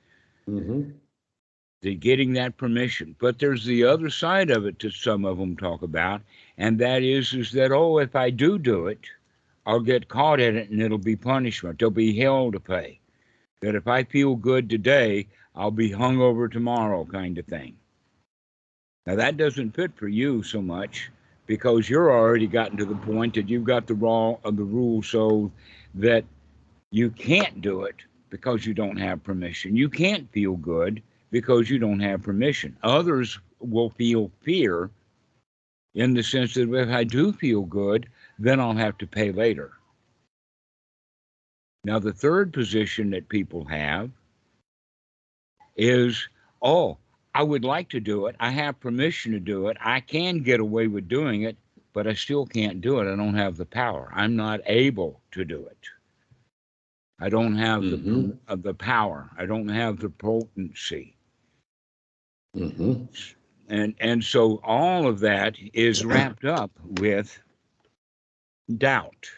[0.48, 1.03] hmm
[1.84, 3.16] the getting that permission.
[3.20, 6.22] But there's the other side of it that some of them talk about,
[6.58, 9.02] and that is is that oh, if I do do it,
[9.66, 11.78] I'll get caught in it and it'll be punishment.
[11.78, 13.00] There'll be hell to pay.
[13.62, 17.76] That if I feel good today, I'll be hung over tomorrow, kind of thing.
[19.06, 21.12] Now that doesn't fit for you so much
[21.46, 25.04] because you're already gotten to the point that you've got the raw of the rule
[25.04, 25.52] so
[25.96, 26.24] that
[26.92, 27.96] you can't do it
[28.30, 29.76] because you don't have permission.
[29.76, 31.02] You can't feel good
[31.34, 32.78] because you don't have permission.
[32.84, 34.92] Others will feel fear
[35.96, 39.72] in the sense that if I do feel good, then I'll have to pay later.
[41.86, 44.12] Now, the third position that people have
[45.76, 46.30] is
[46.62, 46.98] oh,
[47.34, 48.36] I would like to do it.
[48.40, 49.78] I have permission to do it.
[49.82, 51.58] I can get away with doing it,
[51.94, 53.12] but I still can't do it.
[53.12, 54.12] I don't have the power.
[54.14, 55.90] I'm not able to do it.
[57.20, 58.38] I don't have the Mhm.
[58.48, 59.32] uh, the power.
[59.36, 61.13] I don't have the potency.
[62.54, 63.04] Hmm
[63.70, 67.42] and and so all of that is wrapped up with
[68.78, 69.30] doubt.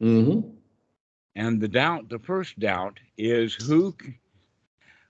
[0.00, 0.40] Hmm
[1.38, 3.94] and the doubt the first doubt is who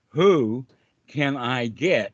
[0.09, 0.65] who
[1.07, 2.13] can i get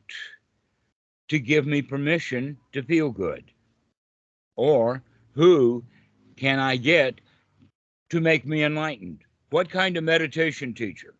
[1.28, 3.44] to give me permission to feel good?
[4.56, 5.84] Or who
[6.36, 7.20] can i get
[8.10, 9.22] to make me enlightened?
[9.50, 11.14] What kind of meditation teacher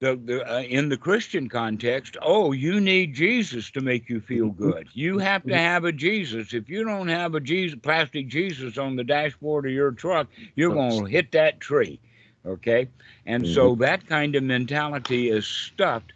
[0.00, 4.46] the, the uh, in the Christian context, oh, you need Jesus to make you feel
[4.46, 4.70] mm-hmm.
[4.70, 4.88] good.
[4.92, 5.20] You mm-hmm.
[5.20, 5.58] have to mm-hmm.
[5.58, 6.52] have a Jesus.
[6.52, 10.74] If you don't have a Jesus, plastic Jesus on the dashboard of your truck, you're
[10.74, 12.00] going to hit that tree.
[12.46, 12.88] Okay,
[13.26, 16.14] and so that kind of mentality is stuffed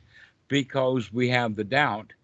[0.48, 2.14] because we have the doubt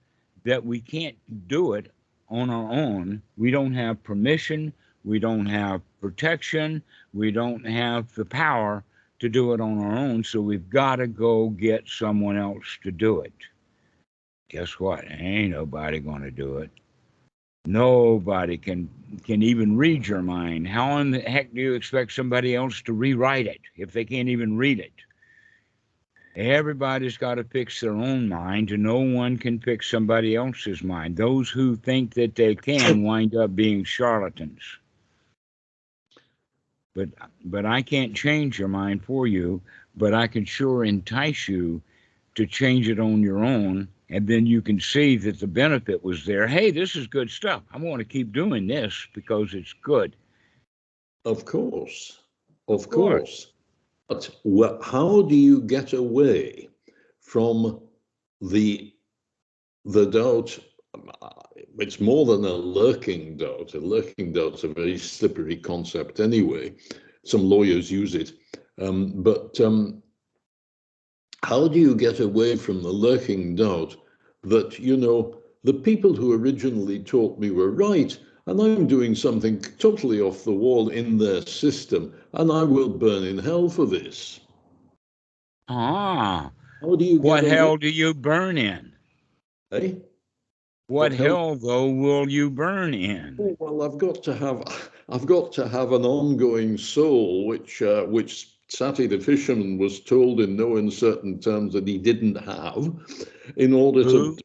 [0.44, 1.16] that we can't
[1.48, 1.92] do it
[2.30, 3.20] on our own.
[3.36, 4.72] We don't have permission,
[5.04, 8.82] we don't have protection, we don't have the power
[9.20, 10.24] to do it on our own.
[10.24, 13.32] So we've got to go get someone else to do it.
[14.48, 15.04] Guess what?
[15.08, 16.70] Ain't nobody going to do it.
[17.66, 18.88] Nobody can
[19.24, 20.66] can even read your mind.
[20.66, 24.28] How in the heck do you expect somebody else to rewrite it if they can't
[24.30, 24.92] even read it?
[26.36, 31.16] Everybody's got to fix their own mind, and no one can fix somebody else's mind.
[31.16, 34.62] Those who think that they can wind up being charlatans.
[36.94, 37.08] But
[37.44, 39.60] but I can't change your mind for you,
[39.96, 41.80] but I can sure entice you
[42.34, 46.24] to change it on your own, and then you can see that the benefit was
[46.24, 46.46] there.
[46.46, 47.62] Hey, this is good stuff.
[47.72, 50.16] I want to keep doing this because it's good.
[51.24, 52.20] Of course,
[52.66, 53.52] of course.
[54.08, 56.68] But wh- how do you get away
[57.20, 57.80] from
[58.40, 58.92] the
[59.84, 60.58] the doubt?
[61.78, 63.74] It's more than a lurking doubt.
[63.74, 66.74] A lurking doubt's a very slippery concept anyway.
[67.24, 68.32] Some lawyers use it,
[68.78, 70.02] um, but um,
[71.44, 73.96] how do you get away from the lurking doubt
[74.42, 78.18] that you know the people who originally taught me were right?
[78.46, 83.24] and I'm doing something totally off the wall in their system, and I will burn
[83.24, 84.40] in hell for this.
[85.68, 87.20] Ah, How do you?
[87.20, 88.92] what hell do you burn in?
[89.72, 89.92] Eh?
[90.90, 93.36] What hell, though, will you burn in?
[93.40, 98.06] Oh, well, I've got to have, I've got to have an ongoing soul, which, uh,
[98.06, 102.92] which Sati the fisherman was told in no uncertain terms that he didn't have,
[103.56, 104.34] in order Who?
[104.34, 104.42] to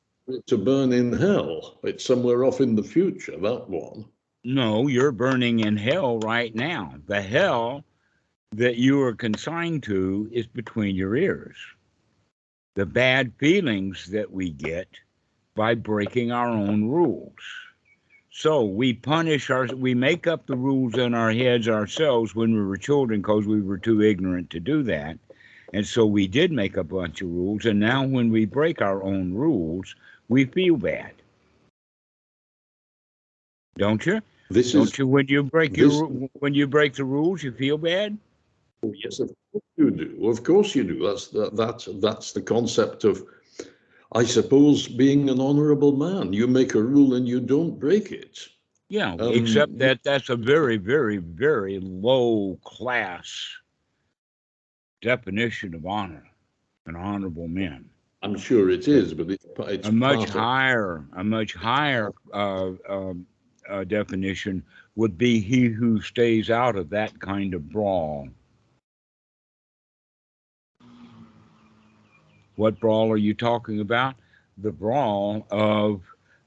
[0.48, 1.80] to burn in hell.
[1.84, 3.38] It's somewhere off in the future.
[3.40, 4.06] That one.
[4.44, 6.94] No, you're burning in hell right now.
[7.08, 7.84] The hell
[8.52, 11.58] that you are consigned to is between your ears.
[12.76, 14.88] The bad feelings that we get
[15.56, 17.32] by breaking our own rules.
[18.30, 22.62] So we punish our, we make up the rules in our heads ourselves when we
[22.64, 25.18] were children because we were too ignorant to do that.
[25.74, 27.66] And so we did make a bunch of rules.
[27.66, 29.96] And now when we break our own rules,
[30.28, 31.14] we feel bad.
[33.78, 34.22] Don't you?
[34.50, 37.42] This is Don't you when you break your this- ru- when you break the rules
[37.42, 38.18] you feel bad?
[38.84, 40.28] Oh, yes, of course you do.
[40.28, 41.08] Of course you do.
[41.08, 43.24] That's the, that's that's the concept of,
[44.16, 46.32] I suppose, being an honourable man.
[46.32, 48.40] You make a rule and you don't break it.
[48.88, 53.28] Yeah, Um, except that that's a very very very low class
[55.02, 56.24] definition of honor,
[56.86, 57.90] an honorable man.
[58.22, 62.72] I'm sure it is, but it's, it's a much of- higher a much higher uh,
[62.88, 63.28] um,
[63.70, 64.64] uh, definition
[64.96, 68.30] would be he who stays out of that kind of brawl.
[72.56, 74.16] What brawl are you talking about?
[74.58, 76.02] The brawl of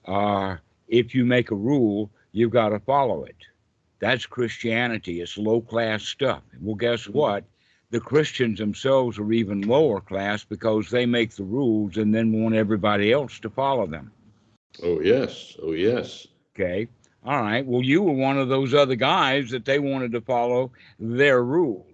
[0.06, 0.56] uh,
[0.88, 3.36] if you make a rule, you've got to follow it.
[4.00, 5.20] That's Christianity.
[5.20, 6.42] It's low class stuff.
[6.60, 7.44] Well, guess what?
[7.90, 12.54] The Christians themselves are even lower class because they make the rules and then want
[12.54, 14.12] everybody else to follow them.
[14.82, 16.26] Oh yes, oh yes.
[16.54, 16.86] Okay.
[17.24, 17.66] All right.
[17.66, 21.84] Well, you were one of those other guys that they wanted to follow their rules.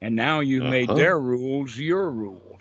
[0.00, 0.98] And now you've made Uh-huh.
[0.98, 2.53] their rules your rules.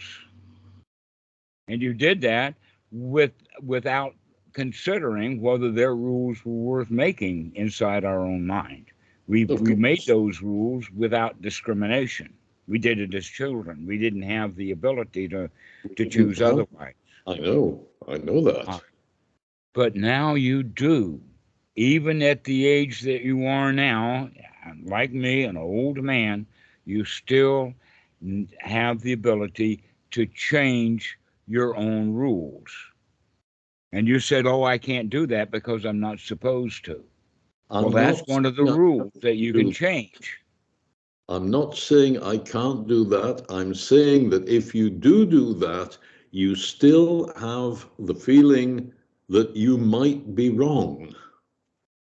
[1.68, 2.56] And you did that
[2.92, 4.16] with without
[4.54, 8.86] considering whether their rules were worth making inside our own mind.
[9.28, 12.34] We we made those rules without discrimination.
[12.68, 13.86] We did it as children.
[13.86, 15.50] We didn't have the ability to
[15.96, 16.94] to choose Well, otherwise.
[17.26, 18.66] I know, I know that.
[18.68, 18.82] Ah.
[19.74, 21.22] But now you do.
[21.76, 24.30] Even at the age that you are now,
[24.84, 26.46] like me, an old man,
[26.86, 27.74] you still
[28.60, 32.72] have the ability to change your own rules.
[33.92, 37.04] And you said, Oh, I can't do that because I'm not supposed to.
[37.70, 40.40] I'm well, that's not one of the rules that you can change.
[41.30, 43.46] I'm not saying I can't do that.
[43.50, 45.98] I'm saying that if you do do that,
[46.32, 48.92] you still have the feeling
[49.30, 51.16] that you might be wrong.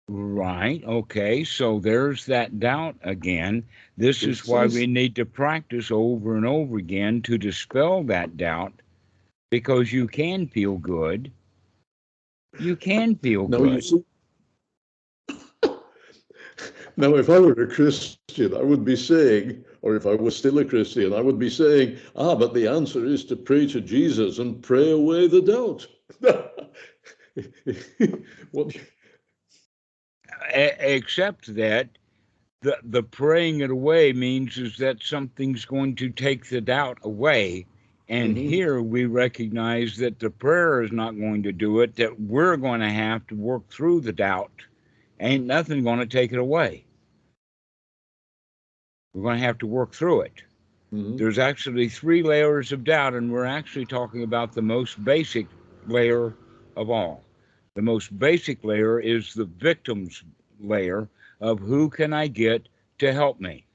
[0.07, 0.83] Right.
[0.83, 1.43] Okay.
[1.43, 3.63] So there's that doubt again.
[3.97, 8.37] This It is why we need to practice over and over again to dispel that
[8.37, 8.73] doubt
[9.51, 11.31] because you can feel good.
[12.59, 13.73] You can feel Now, good.
[13.73, 14.03] you see,
[16.97, 20.59] now, if I were a Christian, I would be saying, or if I was still
[20.59, 24.39] a Christian, I would be saying, ah, but the answer is to pray to Jesus
[24.39, 25.87] and pray away the doubt.
[28.51, 28.75] what,
[30.53, 31.89] except that
[32.61, 37.65] the, the praying it away means is that something's going to take the doubt away
[38.11, 38.49] And Mhm.
[38.49, 42.81] here we recognize that the prayer is not going to do it, that we're going
[42.81, 44.65] to have to work through the doubt.
[45.19, 46.85] Ain't nothing going to take it away.
[49.13, 50.43] We're going to have to work through it.
[50.93, 51.17] Mhm.
[51.17, 55.47] There's actually three layers of doubt, and we're actually talking about the most basic
[55.87, 56.35] layer
[56.75, 57.25] of all.
[57.75, 60.23] The most basic layer is the victim's
[60.59, 61.09] layer
[61.41, 62.67] of who can I get
[62.99, 63.65] to help me?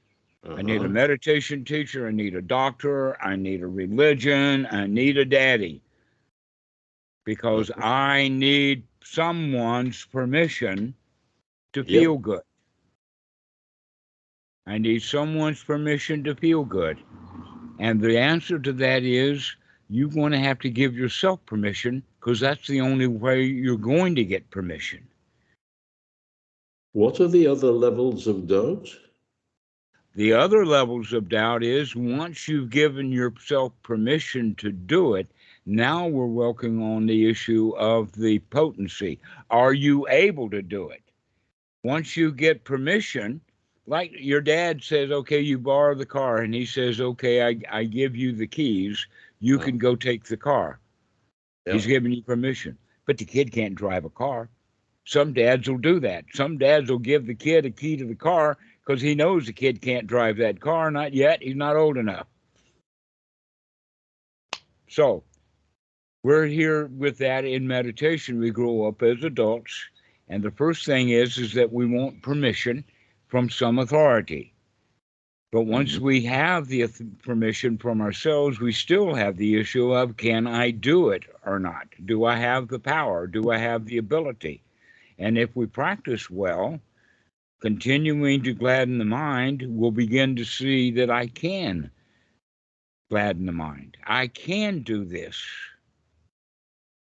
[0.55, 0.89] I need a Uh-huh.
[0.89, 2.07] meditation teacher.
[2.07, 3.21] I need a doctor.
[3.21, 4.67] I need a religion.
[4.71, 5.81] I need a daddy.
[7.25, 7.81] Because Mhm.
[7.81, 10.95] I need someone's permission
[11.73, 12.07] to Yep.
[12.07, 12.41] feel good.
[14.67, 16.99] I need someone's permission to feel good.
[17.79, 19.55] And the answer to that is
[19.89, 24.15] you're going to have to give yourself permission because that's the only way you're going
[24.15, 25.07] to get permission.
[26.93, 28.89] What are the other levels of doubt?
[30.17, 35.27] The other levels of doubt is once you've given yourself permission to do it,
[35.67, 39.19] now we're working on the issue of the potency.
[39.51, 41.03] Are you able to do it?
[41.83, 43.39] Once you get permission,
[43.85, 47.83] like your dad says, okay, you borrow the car, and he says, okay, I, I
[47.83, 49.05] give you the keys,
[49.39, 49.65] you Yeah.
[49.65, 50.79] can go take the car.
[51.67, 52.75] He's giving you permission.
[53.05, 54.49] But the kid can't drive a car.
[55.05, 56.25] Some dads will do that.
[56.33, 58.57] Some dads will give the kid a key to the car
[58.87, 60.89] because he knows the kid can't drive that car.
[60.89, 61.43] Not yet.
[61.43, 62.27] He's not old enough.
[64.87, 65.23] So
[66.23, 68.39] we're here with that in meditation.
[68.39, 69.73] We grow up as adults.
[70.29, 72.85] And the first thing is, is that we want permission
[73.27, 74.53] from some authority.
[75.51, 76.01] But once Mhm.
[76.01, 76.87] we have the
[77.23, 81.87] permission from ourselves, we still have the issue of can I do it or not?
[82.05, 83.27] Do I have the power?
[83.27, 84.61] Do I have the ability?
[85.17, 86.79] And if we practice well,
[87.59, 91.89] continuing to gladden the mind, we'll begin to see that I can
[93.09, 93.97] gladden the mind.
[94.05, 95.41] I can do this.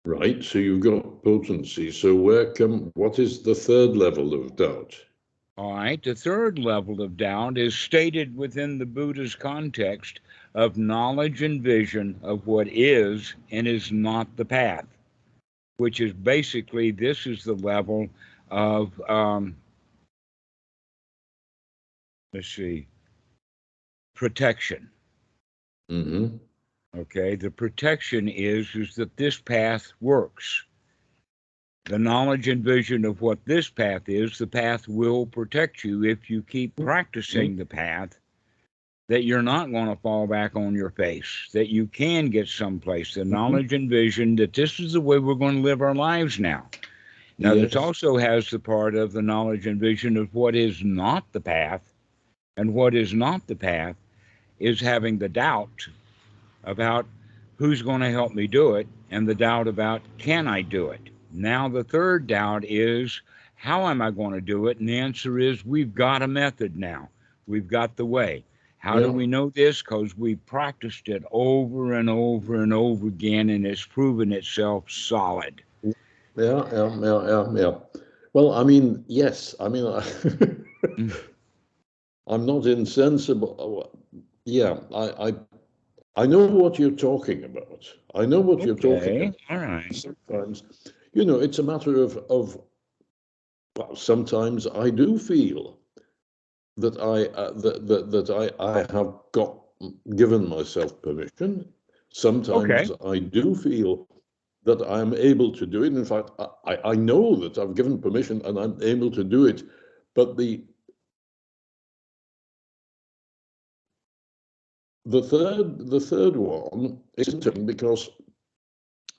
[0.07, 0.43] Right.
[0.43, 1.91] So you've got potency.
[1.91, 4.97] So where come what is the third level of doubt?
[5.59, 6.03] All right.
[6.03, 10.21] The third level of doubt is stated within the Buddha's context
[10.55, 14.87] of knowledge and vision of what is and is not the path,
[15.77, 18.09] which is basically this is the level
[18.51, 19.55] of, um,
[22.33, 22.87] let's see,
[24.15, 24.91] protection.
[25.89, 26.27] hmm
[26.97, 27.37] Okay.
[27.37, 30.65] The protection is, is that this path works.
[31.85, 36.29] The knowledge and vision of what this path is, the path will protect you if
[36.29, 38.19] you keep practicing the path,
[39.09, 43.15] that you're not going to fall back on your face, that you can get someplace.
[43.15, 46.39] The knowledge and vision that this is the way we're going to live our lives
[46.39, 46.69] now.
[47.39, 47.65] Now, Yes.
[47.71, 51.41] this also has the part of the knowledge and vision of what is not the
[51.41, 51.90] path,
[52.61, 53.97] and what is not the path
[54.59, 55.89] is having the doubt
[56.65, 57.07] about
[57.57, 61.01] who's going to help me do it, and the doubt about can I do it.
[61.33, 63.23] Now, the third doubt is
[63.55, 64.79] how am I going to do it?
[64.79, 67.09] And the answer is we've got a method now.
[67.47, 68.45] We've got the way.
[68.77, 69.07] How Yeah.
[69.07, 69.81] do we know this?
[69.81, 75.63] Because we practiced it over and over and over again, and it's proven itself solid.
[75.83, 75.93] Yeah,
[76.37, 77.75] yeah, yeah, yeah, yeah.
[78.35, 79.55] Well, I mean, yes.
[79.61, 80.01] I mean, I,
[80.99, 81.17] mm.
[82.27, 83.91] I'm not insensible.
[84.45, 85.35] Yeah, I, I,
[86.17, 87.87] I know what you're talking about.
[88.15, 89.37] I know what you're talking about.
[89.49, 89.95] all right.
[89.95, 90.63] Sometimes,
[91.13, 92.61] you know, it's a matter of of.
[93.77, 95.79] Well, sometimes I do feel
[96.77, 99.59] that I uh, that, that that I I have got
[100.17, 101.73] given myself permission.
[102.13, 104.09] Sometimes I do feel
[104.65, 105.93] that I'm able to do it.
[105.95, 109.47] In fact, I, I I know that I've given permission and I'm able to do
[109.47, 109.63] it.
[110.15, 110.65] But the
[115.11, 118.11] the third the third one is interesting because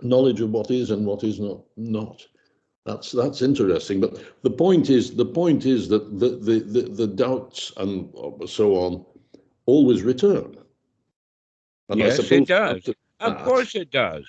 [0.02, 2.26] knowledge of what is and what is not not.
[2.86, 4.00] That's that's interesting.
[4.00, 8.48] But the point is the point is that the the the, the doubts and uh,
[8.48, 9.06] so on
[9.66, 10.58] always return.
[11.90, 12.88] And Yes, it does.
[12.88, 12.96] Of
[13.36, 14.26] that- course it does.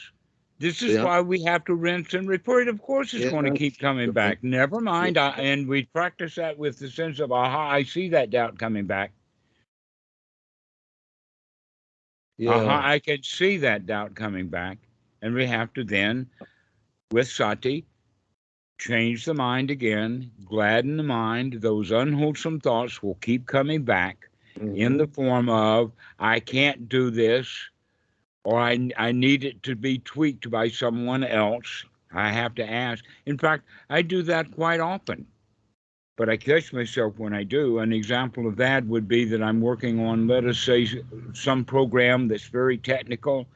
[0.59, 1.05] This is Yeah.
[1.05, 2.69] why we have to rinse and repeat.
[2.69, 4.45] Of course it's going to keep coming back.
[4.45, 5.19] Never mind.
[5.19, 8.87] I, and we practice that with the sense of, aha, I see that doubt coming
[8.87, 9.13] back.
[12.47, 12.61] Uh-huh.
[12.61, 12.67] Yeah.
[12.67, 14.79] Aha, I can see that doubt coming back.
[15.21, 16.29] And we have to then,
[17.13, 17.85] with sati,
[18.79, 21.61] change the mind again, gladden the mind.
[21.61, 24.29] Those unwholesome thoughts will keep coming back
[24.61, 25.13] in the mm-hmm.
[25.13, 27.49] form of I can't do this,
[28.45, 31.85] or I, I need it to be tweaked by someone else.
[32.13, 33.05] I have to ask.
[33.27, 35.27] In fact, I do that quite often.
[36.17, 37.79] But I catch myself when I do.
[37.79, 40.89] An example of that would be that I'm working on, let us say,
[41.33, 43.47] some program that's very technical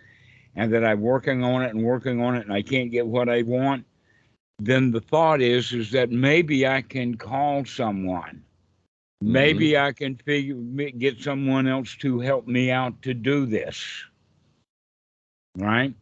[0.55, 3.29] and that I'm working on it and working on it and I can't get what
[3.29, 3.85] I want.
[4.59, 8.43] Then the thought is is that maybe I can call someone.
[9.21, 9.87] Maybe mm-hmm.
[9.87, 13.85] I can figure get someone else to help me out to do this.
[15.59, 15.95] Right?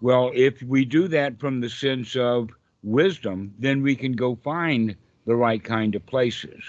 [0.00, 2.50] Well, if we do that from the sense of
[2.82, 4.96] wisdom, then we can go find
[5.26, 6.64] the right kind of places.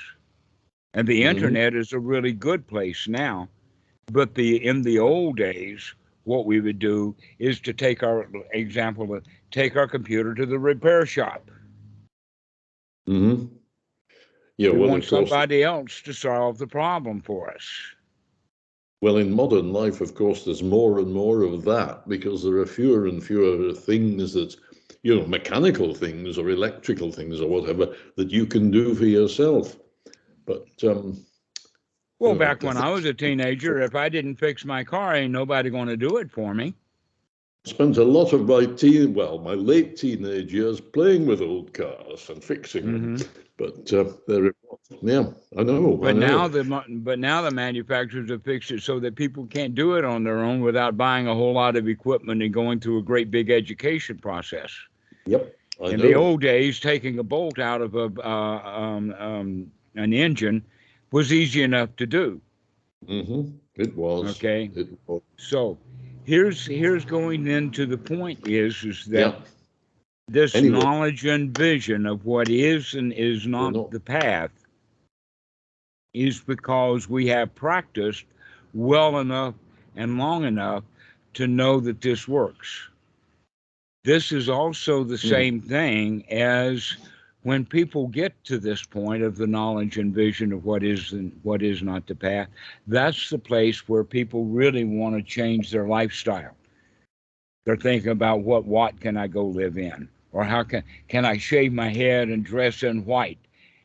[0.93, 1.25] And the Mhm.
[1.25, 3.49] internet is a really good place now.
[4.11, 9.13] But the in the old days, what we would do is to take our example,
[9.13, 11.51] uh, take our computer to the repair shop.
[13.07, 13.45] Mm-hmm.
[14.57, 17.95] Yeah, we well, want somebody else to solve the problem for us.
[19.01, 22.65] well, in modern life, of course, there's more and more of that because there are
[22.65, 24.55] fewer and fewer things that,
[25.07, 29.77] you know, mechanical things or electrical things or whatever that you can do for yourself.
[30.45, 31.25] But um,
[32.19, 35.31] Well, Yeah, back when I was a teenager, if I didn't fix my car, ain't
[35.31, 36.73] nobody going to do it for me.
[37.63, 42.29] spent a lot of my teen, well, my late teenage years playing with old cars
[42.29, 43.17] and fixing them.
[43.57, 44.79] But uh, there it was.
[45.01, 45.25] Yeah,
[45.57, 45.97] I know.
[46.03, 46.27] I But know.
[46.27, 50.03] now the but now the manufacturers have fixed it so that people can't do it
[50.03, 53.31] on their own without buying a whole lot of equipment and going through a great
[53.31, 54.71] big education process.
[55.27, 56.07] Yep, I In know.
[56.07, 60.63] the old days, taking a bolt out of a uh, um, um, an engine
[61.11, 62.41] was easy enough to do.
[63.07, 63.41] hmm
[63.75, 64.37] It was.
[64.37, 65.21] Okay, It was.
[65.37, 65.77] so
[66.25, 69.41] here's here's going into the point is is that Yeah.
[70.29, 70.77] this Anyway.
[70.77, 74.51] knowledge and vision of what is and is not not- the path
[76.13, 78.25] is because we have practiced
[78.73, 79.53] well enough
[79.95, 80.83] and long enough
[81.33, 82.89] to know that this works.
[84.07, 86.95] This is also the same thing as
[87.43, 91.37] when people get to this point of the knowledge and vision of what is and
[91.43, 92.47] what is not the path,
[92.87, 96.55] that's the place where people really want to change their lifestyle.
[97.65, 101.37] They're thinking about what what can I go live in, or how can can I
[101.37, 103.39] shave my head and dress in white,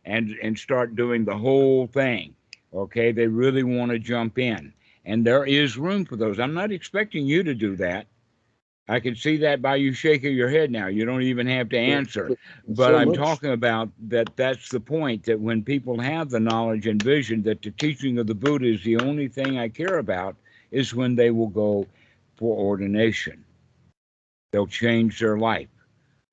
[0.04, 2.32] and and start doing the whole thing.
[2.72, 4.72] Okay, they really want to jump in,
[5.04, 6.38] and there is room for those.
[6.38, 8.06] I'm not expecting you to do that.
[8.88, 10.88] I can see that by you shaking your head now.
[10.88, 12.36] You don't even have to answer.
[12.66, 16.40] But So I'm much- talking about that that's the point that when people have the
[16.40, 19.98] knowledge and vision that the teaching of the Buddha is the only thing I care
[19.98, 20.36] about
[20.72, 21.86] is when they will go
[22.36, 23.44] for ordination.
[24.52, 25.68] They'll change their life.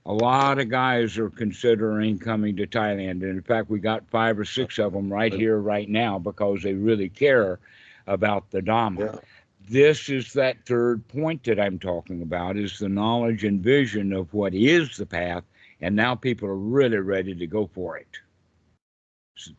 [0.05, 3.11] A lot of guys are considering coming to Thailand.
[3.11, 6.63] And in fact, we got five or six of them right here, right now, because
[6.63, 7.59] they really care
[8.07, 9.19] about the Dhamma Yeah.
[9.67, 14.33] This is that third point that I'm talking about is the knowledge and vision of
[14.33, 15.43] what is the path,
[15.81, 18.19] and now people are really ready to go for it.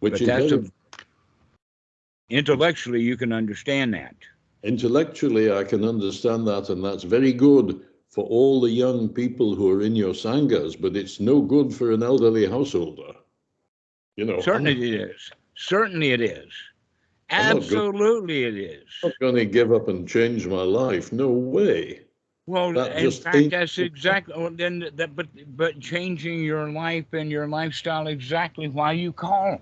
[0.00, 0.64] Which that's a,
[2.28, 4.14] intellectually you can understand that.
[4.62, 9.70] Intellectually, I can understand that, and that's very good for all the young people who
[9.70, 13.14] are in your sanghas, but it's no good for an elderly householder.
[14.16, 15.30] You know, Certainly it is.
[15.54, 16.52] Certainly it is.
[17.30, 18.84] I'm Absolutely it is.
[19.02, 21.12] not going to give up and change my life.
[21.12, 22.02] No way.
[22.46, 24.34] Well, that in fact, ain't- that's exactly.
[24.36, 29.60] Well, then that, but but changing your life and your lifestyle exactly why you call.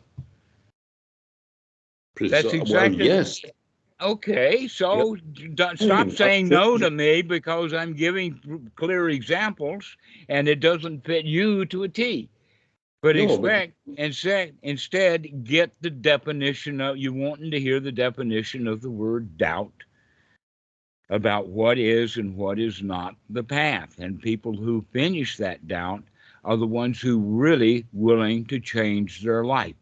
[2.19, 3.41] That's exactly- Well, yes.
[4.01, 9.97] Okay, so Hmm, stop saying no to me because I'm giving clear examples
[10.29, 12.29] and it doesn't fit you to a T.
[13.01, 17.92] But No, but- expect instead instead get the definition of you wanting to hear the
[17.92, 19.84] definition of the word doubt
[21.09, 23.99] about what is and what is not the path.
[23.99, 26.03] And people who finish that doubt
[26.44, 29.76] are the ones who really willing to change their life.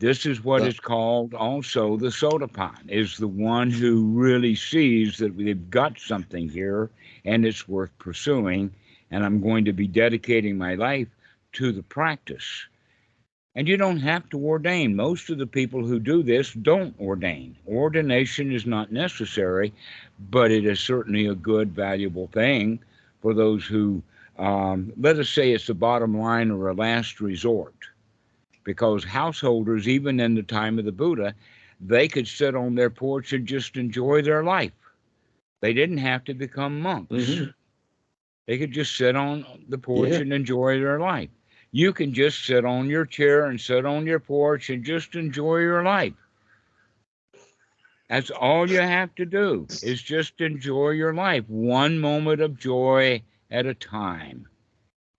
[0.00, 5.16] This is what is called also the soda sodapan, is the one who really sees
[5.18, 6.90] that they've got something here
[7.24, 8.72] and it's worth pursuing.
[9.10, 11.08] And I'm going to be dedicating my life
[11.54, 12.66] to the practice.
[13.54, 14.94] And you don't have to ordain.
[14.94, 17.56] Most of the people who do this don't ordain.
[17.66, 19.72] Ordination is not necessary,
[20.30, 22.78] but it is certainly a good, valuable thing
[23.20, 24.02] for those who,
[24.38, 27.74] um, let us say, it's the bottom line or a last resort
[28.64, 31.34] because householders, even in the time of the Buddha,
[31.80, 34.72] they could sit on their porch and just enjoy their life.
[35.60, 37.12] They didn't have to become monks.
[37.12, 37.54] Mhm.
[38.48, 40.20] They could just sit on the porch Yeah.
[40.20, 41.28] and enjoy their life.
[41.70, 45.58] You can just sit on your chair and sit on your porch and just enjoy
[45.58, 46.14] your life.
[48.08, 53.22] That's all you have to do is just enjoy your life, one moment of joy
[53.50, 54.48] at a time.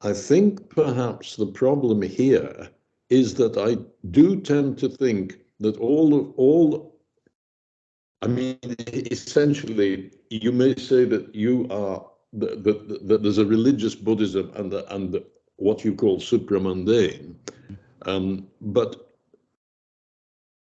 [0.02, 2.70] I think perhaps the problem here
[3.12, 3.78] is that I
[4.10, 6.96] do tend to think that all of all
[8.24, 8.58] I mean
[9.12, 14.72] essentially you may say that you are that, that, that there's a religious Buddhism and
[14.72, 15.26] the, and the,
[15.58, 17.36] what you call supramundane
[18.06, 19.12] um, but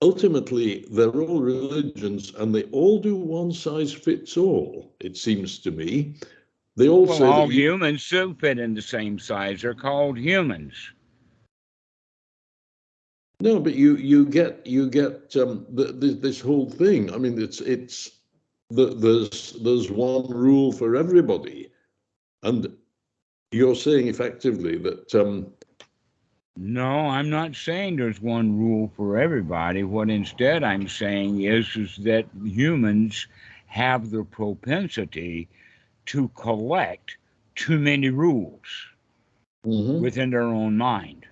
[0.03, 5.71] ultimately they're all religions and they all do one size fits all it seems to
[5.71, 6.14] me
[6.77, 9.62] they all Well, say all you- humans do fit in the same size.
[9.62, 10.75] They're called humans.
[13.41, 17.12] No, but you you get you get um, the, the, this whole thing.
[17.12, 18.16] I mean, it's it's
[18.71, 21.71] there's there's one rule for everybody,
[22.43, 22.77] and
[23.53, 25.53] you're saying effectively that um,
[26.57, 29.85] No, I'm not saying there's one rule for everybody.
[29.85, 33.27] What instead I'm saying is, is that humans
[33.67, 35.49] have the propensity
[36.07, 37.19] to collect
[37.57, 38.87] too many rules
[39.99, 41.27] within their own mind.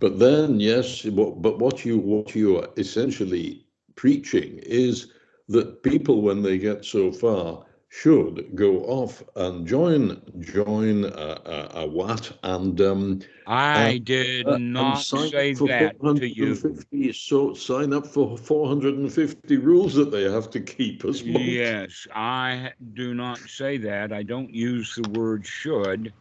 [0.00, 3.66] but then yes, what, but what you what you are essentially
[3.96, 5.12] preaching is
[5.48, 11.86] that people, when they get so far, should go off and join join a, a,
[11.86, 16.54] a and um, I did Uh, not say that to you.
[16.54, 21.40] 450 So sign up for 450 rules that they have to keep as monks.
[21.40, 24.12] Yes, I do not say that.
[24.12, 26.12] I don't use the word should.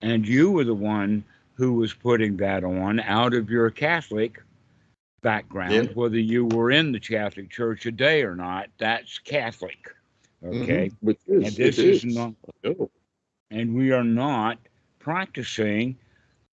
[0.00, 1.24] And you were the one
[1.54, 4.40] who was putting that on out of your Catholic
[5.24, 5.94] background, Yeah.
[5.94, 8.68] whether you were in the Catholic Church a day or not.
[8.78, 9.88] That's Catholic.
[10.44, 10.90] Okay.
[10.90, 12.14] Mhm, Which is, And this is is.
[12.14, 12.34] not,
[13.50, 14.58] and we are not
[15.00, 15.96] practicing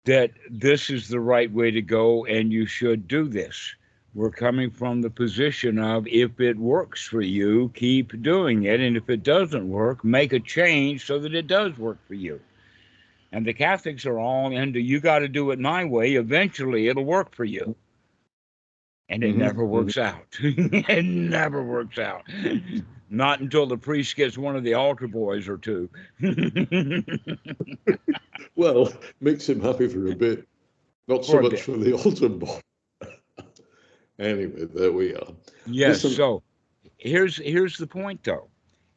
[0.05, 3.75] that this is the right way to go and you should do this.
[4.13, 8.79] We're coming from the position of if it works for you, keep doing it.
[8.79, 12.39] And if it doesn't work, make a change so that it does work for you.
[13.31, 16.13] And the Catholics are all into you got to do it my way.
[16.15, 17.75] Eventually, it'll work for you.
[19.09, 20.25] And it Mhm, never works out.
[20.39, 22.23] it never works out.
[23.09, 25.89] Not until the priest gets one of the altar boys or two.
[28.55, 28.91] Well,
[29.21, 30.47] makes him happy for a bit,
[31.07, 32.59] not so For much for the altar boy.
[34.19, 35.27] anyway, there we are.
[35.65, 36.03] Yes.
[36.03, 36.43] Listen- So
[36.97, 38.47] here's here's the point though,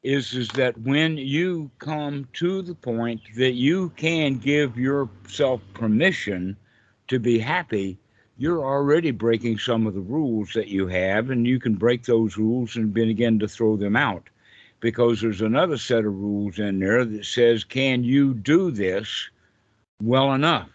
[0.02, 6.56] is is that when you come to the point that you can give yourself permission
[7.08, 7.98] to be happy,
[8.43, 12.36] you're already breaking some of the rules that you have, and you can break those
[12.36, 14.28] rules and begin to throw them out.
[14.80, 19.30] Because there's another set of rules in there that says, can you do this
[20.03, 20.70] well enough?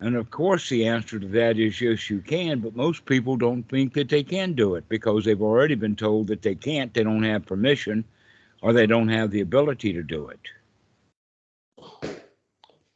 [0.00, 3.66] And of course, the answer to that is yes, you can, but most people don't
[3.70, 7.04] think that they can do it because they've already been told that they can't, they
[7.04, 8.04] don't have permission,
[8.60, 10.40] or they don't have the ability to do it.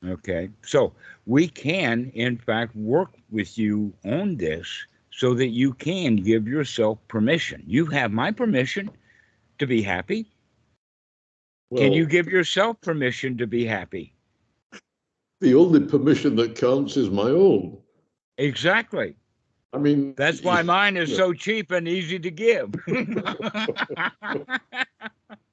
[0.07, 0.93] Okay, so
[1.27, 6.99] we can, in fact, work with you on this so that you can give yourself
[7.09, 7.63] permission.
[7.67, 8.91] You have my permission
[9.59, 10.27] to be happy.
[11.71, 14.13] Well, can you give yourself permission to be happy?
[15.41, 17.77] the only permission that counts is my own.
[18.39, 19.17] Exactly.
[19.73, 21.17] I mean, That's why mine is Yeah.
[21.17, 22.75] so cheap and easy to give.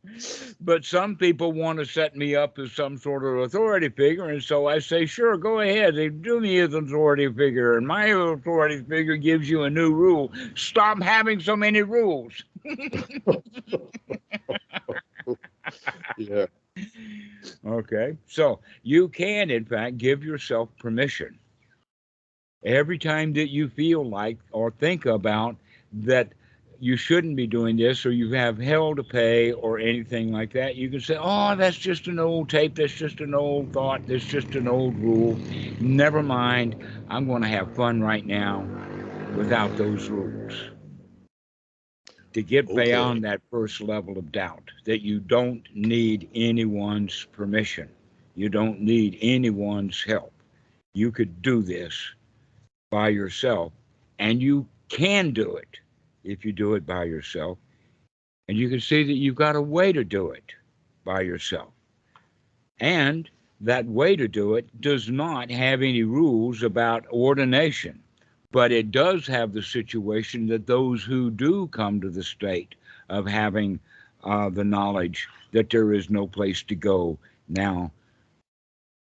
[0.59, 4.41] but some people want to set me up as some sort of authority figure, and
[4.41, 5.95] so I say, sure, go ahead.
[5.95, 9.93] They do me as an authority figure, and my authority figure gives you a new
[9.93, 10.31] rule.
[10.55, 12.43] Stop having so many rules.
[16.17, 16.45] yeah.
[17.65, 18.17] Okay.
[18.27, 21.37] So you can, in fact, give yourself permission
[22.63, 25.55] every time that you feel like or think about
[25.93, 26.33] that
[26.81, 30.75] you shouldn't be doing this or you have hell to pay or anything like that.
[30.75, 32.75] You can say, oh, that's just an old tape.
[32.75, 34.01] That's just an old thought.
[34.07, 35.39] That's just an old rule.
[35.79, 36.75] Never mind.
[37.07, 38.69] I'm going to have fun right now
[39.31, 40.71] without those rules.
[42.33, 42.73] To get Okay.
[42.73, 47.89] beyond that first level of doubt, that you don't need anyone's permission,
[48.35, 50.33] you don't need anyone's help.
[50.95, 52.15] You could do this
[52.89, 53.71] by yourself,
[54.17, 55.79] and you can do it
[56.23, 57.57] if you do it by yourself.
[58.47, 60.53] And you can see that you've got a way to do it
[61.03, 61.69] by yourself.
[62.79, 63.29] And
[63.61, 68.01] that way to do it does not have any rules about ordination,
[68.51, 72.75] but it does have the situation that those who do come to the state
[73.09, 73.79] of having
[74.23, 77.17] uh, the knowledge that there is no place to go
[77.47, 77.91] now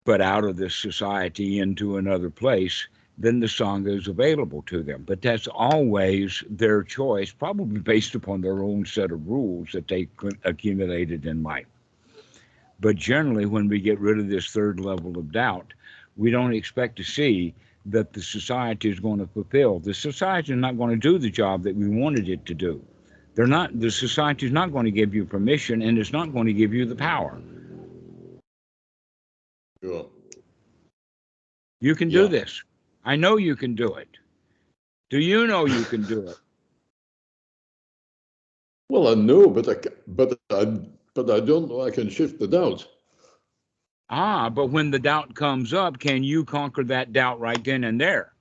[0.04, 2.88] but out of this society into another place,
[3.20, 5.04] then the song is available to them.
[5.06, 10.08] But that's always their choice, probably based upon their own set of rules that they
[10.16, 11.66] cu- accumulated in life.
[12.80, 15.74] But generally, when we get rid of this third level of doubt,
[16.16, 17.54] we don't expect to see
[17.84, 19.80] that the society is going to fulfill.
[19.80, 22.82] The society is not going to do the job that we wanted it to do.
[23.34, 23.78] They're not.
[23.78, 26.72] The society is not going to give you permission, and it's not going to give
[26.72, 27.38] you the power.
[29.82, 30.08] Sure.
[31.80, 32.62] You can do this.
[33.04, 34.08] I know you can do it.
[35.10, 36.36] Do you know you can do it?
[38.90, 39.76] Well, I know, but I,
[40.08, 40.64] but I,
[41.14, 42.86] but I don't know I can shift the doubt.
[44.10, 48.00] Ah, but when the doubt comes up, can you conquer that doubt right then and
[48.00, 48.32] there?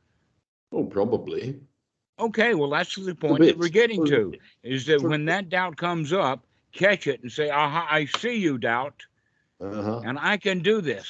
[0.71, 1.59] Oh, probably.
[2.19, 4.33] Okay, well, that's the point that we're getting to
[4.63, 6.43] is that when that doubt comes up,
[6.73, 9.05] catch it and say, Aha, I see you, doubt,
[9.61, 10.01] Uh-huh.
[10.03, 11.07] and I can do this.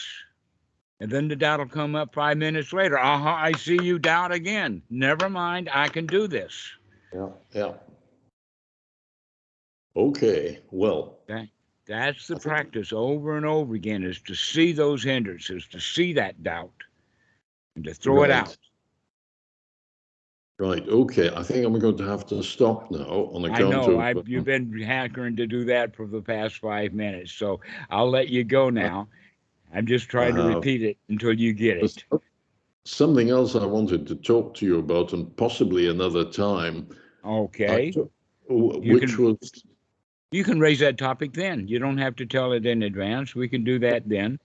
[1.00, 3.00] And then the doubt will come up five minutes later.
[3.00, 4.82] Aha, I see you, doubt again.
[4.89, 6.54] Never mind, I can do this.
[7.14, 7.74] Yeah, yeah.
[9.95, 11.20] Okay, well,
[11.89, 16.43] That's the practice over and over again is to see those hindrances, to see that
[16.43, 16.84] doubt,
[17.76, 18.56] and to throw it out.
[20.60, 21.32] right, okay.
[21.36, 24.00] I think I'm going to have to stop now on I account know of.
[24.00, 28.10] I've, um, you've been hankering to do that for the past five minutes, so I'll
[28.10, 29.08] let you go now.
[29.74, 32.03] I'm just trying to Uh, repeat it until you get it.
[32.86, 36.88] Something else I wanted to talk to you about, and possibly another time.
[37.24, 38.09] Okay, to-
[38.49, 39.63] You Which can- was,
[40.32, 41.67] you can raise that topic then.
[41.67, 43.36] You don't have to tell it in advance.
[43.36, 44.39] We can do that then.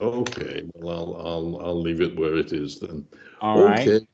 [0.00, 3.06] okay, well, I'll, I'll, I'll leave it where it is then.
[3.40, 3.86] All right.
[3.86, 4.04] Okay,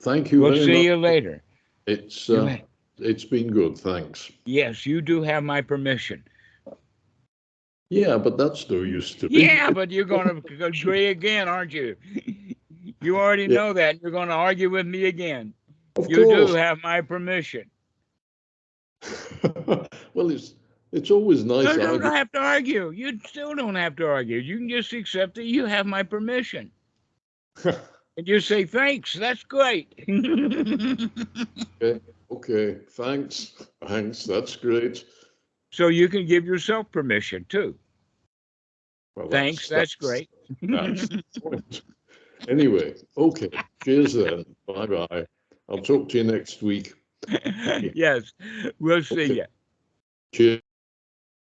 [0.00, 0.82] thank you We'll see much.
[0.84, 1.42] you later.
[1.88, 2.58] It's, uh,
[2.98, 4.30] it's been good, thanks.
[4.44, 6.22] Yes, you do have my permission.
[7.90, 9.44] Yeah, but that's no use to me.
[9.44, 11.96] Yeah, but you're going to agree again, aren't you?
[13.00, 13.56] You already Yeah.
[13.56, 14.02] know that.
[14.02, 15.54] You're going to argue with me again.
[15.96, 17.70] Of You do have my permission.
[20.14, 20.54] Well, it's,
[20.92, 21.64] it's always nice.
[21.64, 22.90] You don't have to argue.
[22.90, 24.38] You still don't have to argue.
[24.38, 26.70] You can just accept that you have my permission.
[28.18, 29.92] And you say, thanks, that's great.
[31.82, 32.00] okay.
[32.30, 33.52] Okay, thanks,
[33.86, 35.04] thanks, that's great.
[35.76, 37.74] So you can give yourself permission too.
[39.14, 40.30] Well, Thanks, that's great.
[40.62, 41.82] that's the point.
[42.48, 43.50] Anyway, okay,
[43.84, 45.26] cheers then, bye-bye.
[45.68, 46.94] I'll talk to you next week.
[47.94, 48.32] yes,
[48.78, 49.34] we'll see Okay.
[49.34, 49.44] you.
[50.32, 50.62] Cheers.